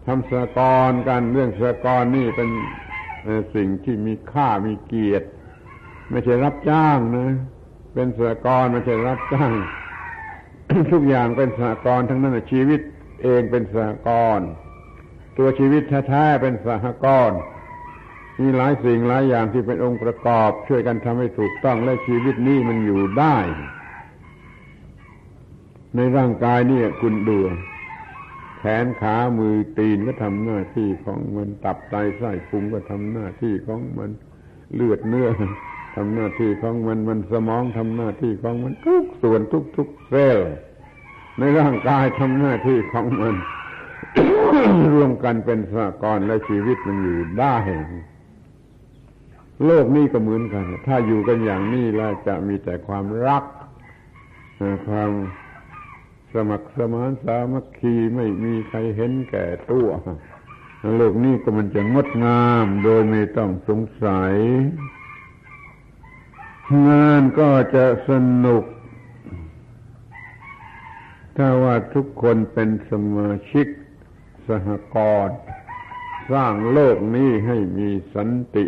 [0.06, 0.60] ทำสหก
[0.90, 2.50] รกันเรื่องสหกรนี่เป็น
[3.56, 5.28] สิ่งที่มีค่ามีเกียรติ
[6.10, 7.28] ไม่ใช่รับจ้างนะ
[7.96, 9.52] เป็นสหกรณ์ไม่ใช่รับจ้าง
[10.92, 12.80] ทุกอย่างเป็นสหกรณ์ทั้งนั้นชีวิต
[13.24, 14.48] เองเป็นสหกรณ์
[15.38, 17.40] ตัวชีวิตแท้ๆเป็นสหกรณ์
[18.40, 23.38] มีหลายสิ่งหลายอย่างที่เป็นองค์ประกอบ ช่วยกันทำให้ถูกต้องและชีวิตนี้มันอยู่ได้
[25.96, 27.40] ในร่างกายนี่คุณดู
[28.60, 34.10] แขนขามือตีนก็ทำหน้าที่ของมันตับไตไส้พุงก็ทำหน้าที่ของมัน
[34.74, 35.30] เลือดเนื้อ
[35.96, 40.52] ทำหน้าที่ของมันมันสมองทำหน้าที่ของมันทุกส่วนทุกทุกเซลล์
[41.40, 43.36] ในร่างกายทำหน้าที่ของมัน
[44.94, 47.56] รวมกันเป็นสหกรณ์และชีวิตมันอยู่ได้
[49.66, 53.44] โลกนี้ก็เหมือนกัน ถ้าอยู่กันอย่างนี้แล้วจะมีแต่ความรัก
[54.88, 55.12] ความ
[56.34, 59.90] สมัครสมานสามัคคีไม่มีใครเห็นแก่ตัว
[60.98, 64.36] โลกนี้ก็มันจะงดงามโดยไม่ต้องสงสัย
[66.88, 68.12] งานก็จะส
[68.46, 68.64] นุก
[71.36, 73.68] ถ้าว่าทุกคนเป็นสมาชิก
[74.48, 75.38] สหกรณ์
[76.32, 78.66] สร้างโลกนี้ให้มีสันติ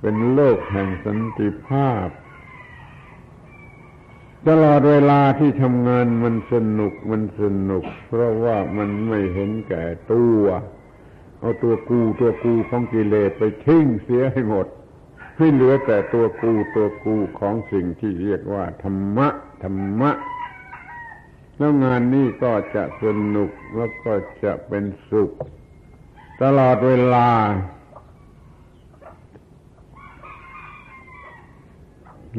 [0.00, 2.08] เป็นโลกแห่งสันติภาพ
[4.48, 10.42] ตลอดเวลาที่ทำงานมันสนุกมันสนุก เพราะว่ามันไม่เห็นแก่ตัว
[11.38, 14.66] เอาตัวกูตัวกูของกิเลสไปทิ้งเสียให้หมด
[15.38, 19.28] ให้เหลือแต่ตัวกูตัวกูของสิ่งที่เรียกว่า ธรรมะ
[19.62, 20.10] ธรรมะ
[21.56, 24.12] แล้วงานนี้ก็จะสนุกแล้วก็
[24.44, 25.32] จะเป็นสุข
[26.42, 27.28] ตลอดเวลา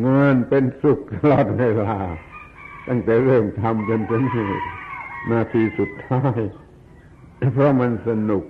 [0.07, 1.97] งานเป็นสุขตลอดเวลา
[2.87, 4.01] ตั้งแต่เริ่มทำจน
[4.35, 4.49] ถึง
[5.31, 6.39] นาทีสุดท้าย
[7.53, 8.45] เพราะมันสนุก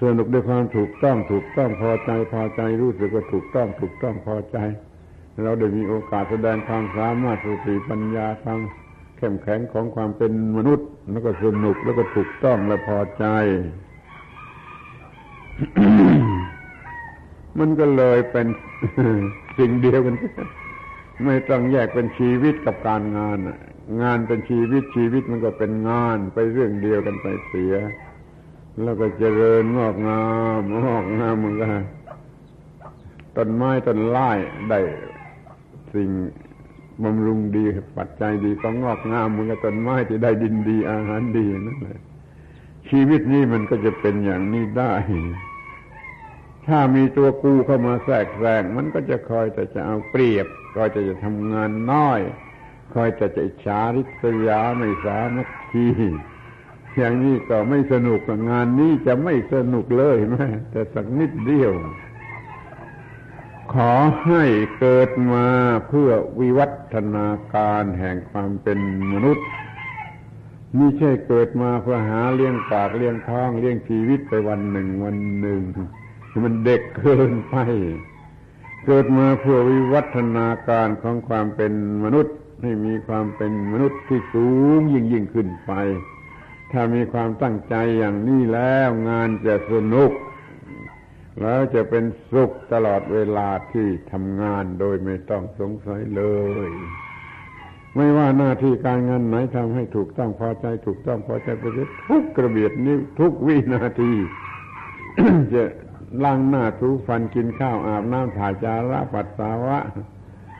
[0.00, 4.58] สนุกด้วยความถูกต้องถูกต้องพอใจพอใจรู้สึกว่าถูกต้องถูกต้องพอใจ
[5.42, 8.60] เราได้มีโอกาสแสดงความสามารถสติปัญญาความ
[9.16, 13.24] เข้มแข็งของความเป็นมนุษย์ แล้วก็สนุกแล้วก็ถูกต้องและพอใจ
[17.58, 18.46] มันก็เลยเป็น
[19.58, 20.16] สิ่งเดียวกัน
[21.24, 23.38] ไม่ต้องแยกเป็นชีวิตกับการงาน
[24.02, 27.74] งานเป็นชีวิตชีวิตมันก็เป็นงานไปเรื่องเดียวกันไปเสีย
[28.82, 30.24] แล้วก็เจริญงอกงา
[30.60, 31.66] มงอกงามมันก็
[33.36, 34.28] ต้นไม้ต้นไม้
[34.70, 34.80] ได้
[35.94, 36.08] สิ่ง
[37.04, 37.64] บำรุงดี
[37.96, 42.00] ปัจจัยดีก็งอกงามมันก็ต้นไม้ที่ได้ดินดีอาหารดีนั่นแหละ
[42.88, 44.92] ชีวิตนี้มันก็จะเป็นอย่างนี้ได้
[46.66, 52.20] ถ้ามีตัวกูเข้ามาแทรกแซงมันก็จะคอยแต่จะเอาเปรียบคอยจะจะทำงานน้อย
[52.94, 55.86] คอยจะจะอิจฉาริษยาไม่สามัคคี
[56.96, 58.20] อย่างนี้ก็ไม่สนุก
[58.50, 61.72] งานนี้จะไม่สนุกเลยแม้แต่สักนิดเดียว
[63.72, 63.92] ขอ
[64.24, 64.44] ให้
[64.78, 65.46] เกิดมา
[65.88, 68.78] เพื่อวิวัฒนาการแห่งความเป็น
[69.12, 69.46] มนุษย์
[70.76, 75.60] ไม่ใช่เกิดมาเพื่อหาเลี้ยงปากเลี้ยงท้องเลี้ยงชีวิตไปวันหนึ่งวันหนึ่ง
[76.44, 77.56] มันเด็กเกินไป
[78.86, 81.72] เกิดมาเพื่อวิวัฒนาการของความเป็น
[82.04, 85.72] มนุษย์ให้มีความเป็นมนุษย์ที่สูงยิ่งยิ่งขึ้นไป
[86.72, 90.12] ถ้ามีความตั้งใจอย่างนี้แล้วงานจะสนุก
[91.40, 96.22] แล้วจะเป็นสุขตลอดเวลาที่ทำงานโดยไม่ต้องสงสัยเล
[96.68, 96.70] ย
[97.96, 101.64] ไม่ว่าหน้าที่การงานไหนทำให้ถูกต้องพอใจถูกต้องพอใจไป
[102.08, 104.12] ทุกกระเบียดนิ้วทุกวินาที
[105.54, 105.64] จะ
[106.24, 109.78] ล้างหน้าถูฟันกินข้าวอาบน้ำถ่ายจาระปัสสาวะ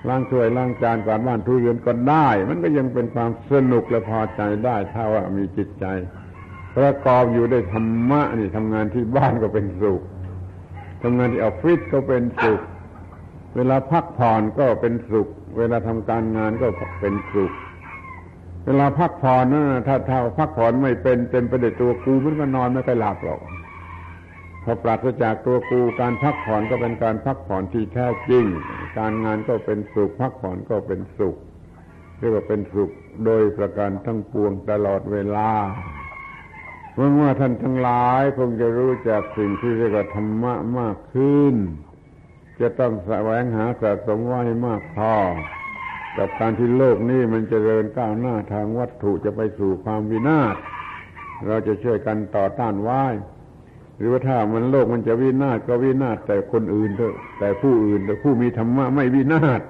[0.08, 5.86] ล้างถ้วยล้างจานกวาดบ้านทุเรือนก็ได้ มันก็ยังเป็นความสนุกและพอใจได้ ถ้าว่ามีจิตใจ
[6.76, 10.02] ประกอบอยู่ด้วยธรรมะนี่ทำงานที่บ้านก็เป็นสุข
[11.02, 12.60] ทำงานที่ออฟฟิศก็เป็นสุข
[13.56, 15.28] เวลาพักผ่อนก็เป็นสุข
[15.58, 16.66] เวลาทำการงานก็
[17.00, 17.52] เป็นสุข
[18.66, 23.40] เวลาพักผ่อนนะถ้าถ้าพักผ่อนไม่เป็นเต็มไปด้วยตัวกูมันก็นอนไม่ไปหลับหรอก
[24.68, 28.44] พอปราศจากตัวกูการพักผ่อนก็เป็นการพักผ่อนที่แท้จริง
[28.98, 31.36] การงานก็เป็นสุขพักผ่อนก็เป็นสุข
[32.18, 32.90] เรียกว่าเป็นสุข
[33.24, 35.50] โดยประการทั้งปวงตลอดเวลา
[36.94, 41.54] เมื่อว่าท่านทั้งหลายคงจะรู้จักสิ่งที่เรียกว่าธรรมะมากขึ้น
[42.60, 45.14] จะต้องแสวงหาสะสมไว้มากพอ
[46.18, 50.56] กับการที่โลกนี้มันจเจริญก้าวหน้าทางวัตถุจะไปสู่ความวินาศ
[51.46, 53.04] เราจะช่วยกันต่อต้านไว้
[53.96, 59.60] หรือว่าถ้ามันโลกมันจะวินาศก็วินาศแต่คนอื่นเถอะแต่ผู้อื่นแต่ผู้มีธรรมะไม่วินาศ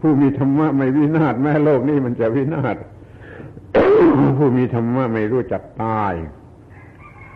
[0.00, 2.76] ผู้มีธรรมะไม่วินาศแม้โลกนี้มันจะวินาศ
[4.38, 6.14] ผู้มีธรรมะไม่รู้จักตาย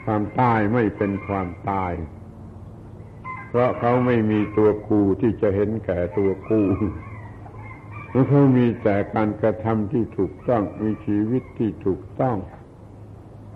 [0.05, 1.93] ความตายไม่เป็นความตาย
[3.49, 6.61] เพราะเขาไม่มีตัวกูที่จะเห็นแก่ตัวกู
[8.29, 12.37] เขามีแต่การกระทำที่ถูกต้องมีชีวิตที่ถูกต้อง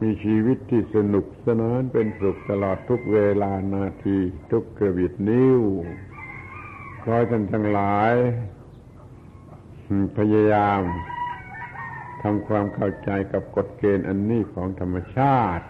[0.03, 4.19] มีชีวิตที่สนุกสนานเป็นสุขตลอดทุกเวลานาที
[4.53, 5.63] ทุกกระบิดนิ้ว
[7.03, 8.15] ขอท่านทั้งหลาย
[10.19, 10.81] พยายาม
[12.23, 15.65] ทำความเข้าใจกับกฎเกณฑ์อันนี้ของธรรมชาติ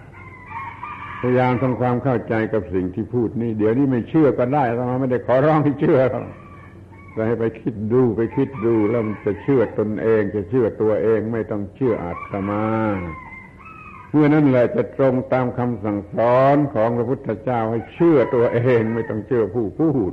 [1.21, 6.01] พยายามทำความเข้าใจกับสิ่งที่พูดนี่ เดี๋ยวนี้ไม่เชื่อก็ได้เราไม่ได้ขอร้องให้เชื่อ
[7.13, 12.65] แต่ให้ไปคิดดูไปคิดดูแล้วมันจะเชื่อตนเอง จะเชื่อตัวเองไม่ต้องเชื่ออาตมา
[14.11, 20.13] เมื่อนั้นแหละจะตรงตามคำสั่งสอนของพระพุทธเจ้าให้เชื่อตัวเองไม่ต้องเชื่อผู้พูด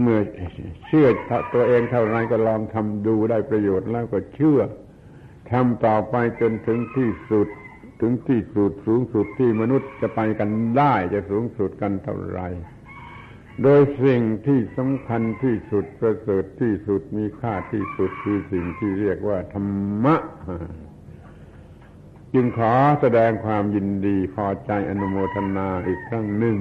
[0.00, 0.20] เมื่อ
[0.86, 1.06] เชื่อ
[1.54, 4.60] ตัวเองเท่าไรก็ลองทำดูได้ประโยชน์แล้วก็เชื่อ
[5.52, 7.48] ทำต่อไปจนถึงที่สุด
[8.00, 12.40] ถึงที่สุดสูงสุดที่มนุษย์จะไปกันได้จะสูงสุดกันเท่าไร
[13.62, 19.66] โดยสิ่งที่สำคัญที่สุดประเสริฐที่สุดมีค่าที่สุดคือสิ่งที่เรียกว่าธรร
[20.04, 20.16] มะ
[22.34, 26.58] จึงขอแสดงความยินดีพอใจอนุโมทนาอีกครั้งหนึ่ง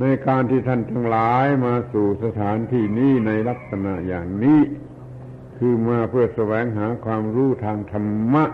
[0.00, 4.60] ในการที่ท่านทั้งหลายมาสู่สถานที่นี้ในลักษณะอย่างนี้
[5.58, 8.44] คือมาเพื่อแสวงหาความรู้ทางธรรมะ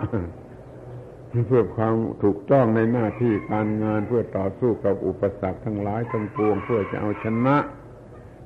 [1.46, 7.56] เพื่อความถูกต้องในหน้าที่การงานเพื่อต่อสู้กับอุปสรรคทั้งหลายทั้งปวงเพื่อจะเอาชนะ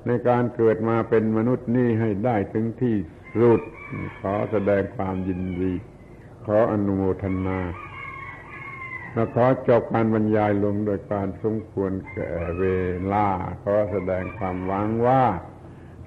[0.06, 2.96] ในการเกิดมาเป็นมนุษย์นี่ให้ได้ถึงที่
[3.40, 3.60] สุด
[4.20, 5.72] ขอแสดงความยินดี
[6.46, 7.60] ขออนุโมทนา
[9.12, 12.64] และขอจบการบรรยายลงโดยการสมควรแก่เว
[13.12, 13.28] ลา
[13.62, 15.24] ขอแสดงความหวังว่า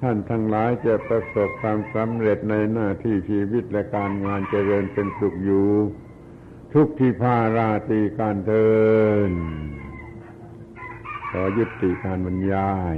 [0.01, 5.69] ท่านทั้งหลายจะประสบความสำเร็จในหน้าที่ชีวิตและการงานเจริญเป็นสุขอยู่
[6.73, 8.69] ทุกที่พาราตีการเทิ
[9.29, 9.31] น
[11.29, 12.97] ขอยุติการบรรยาย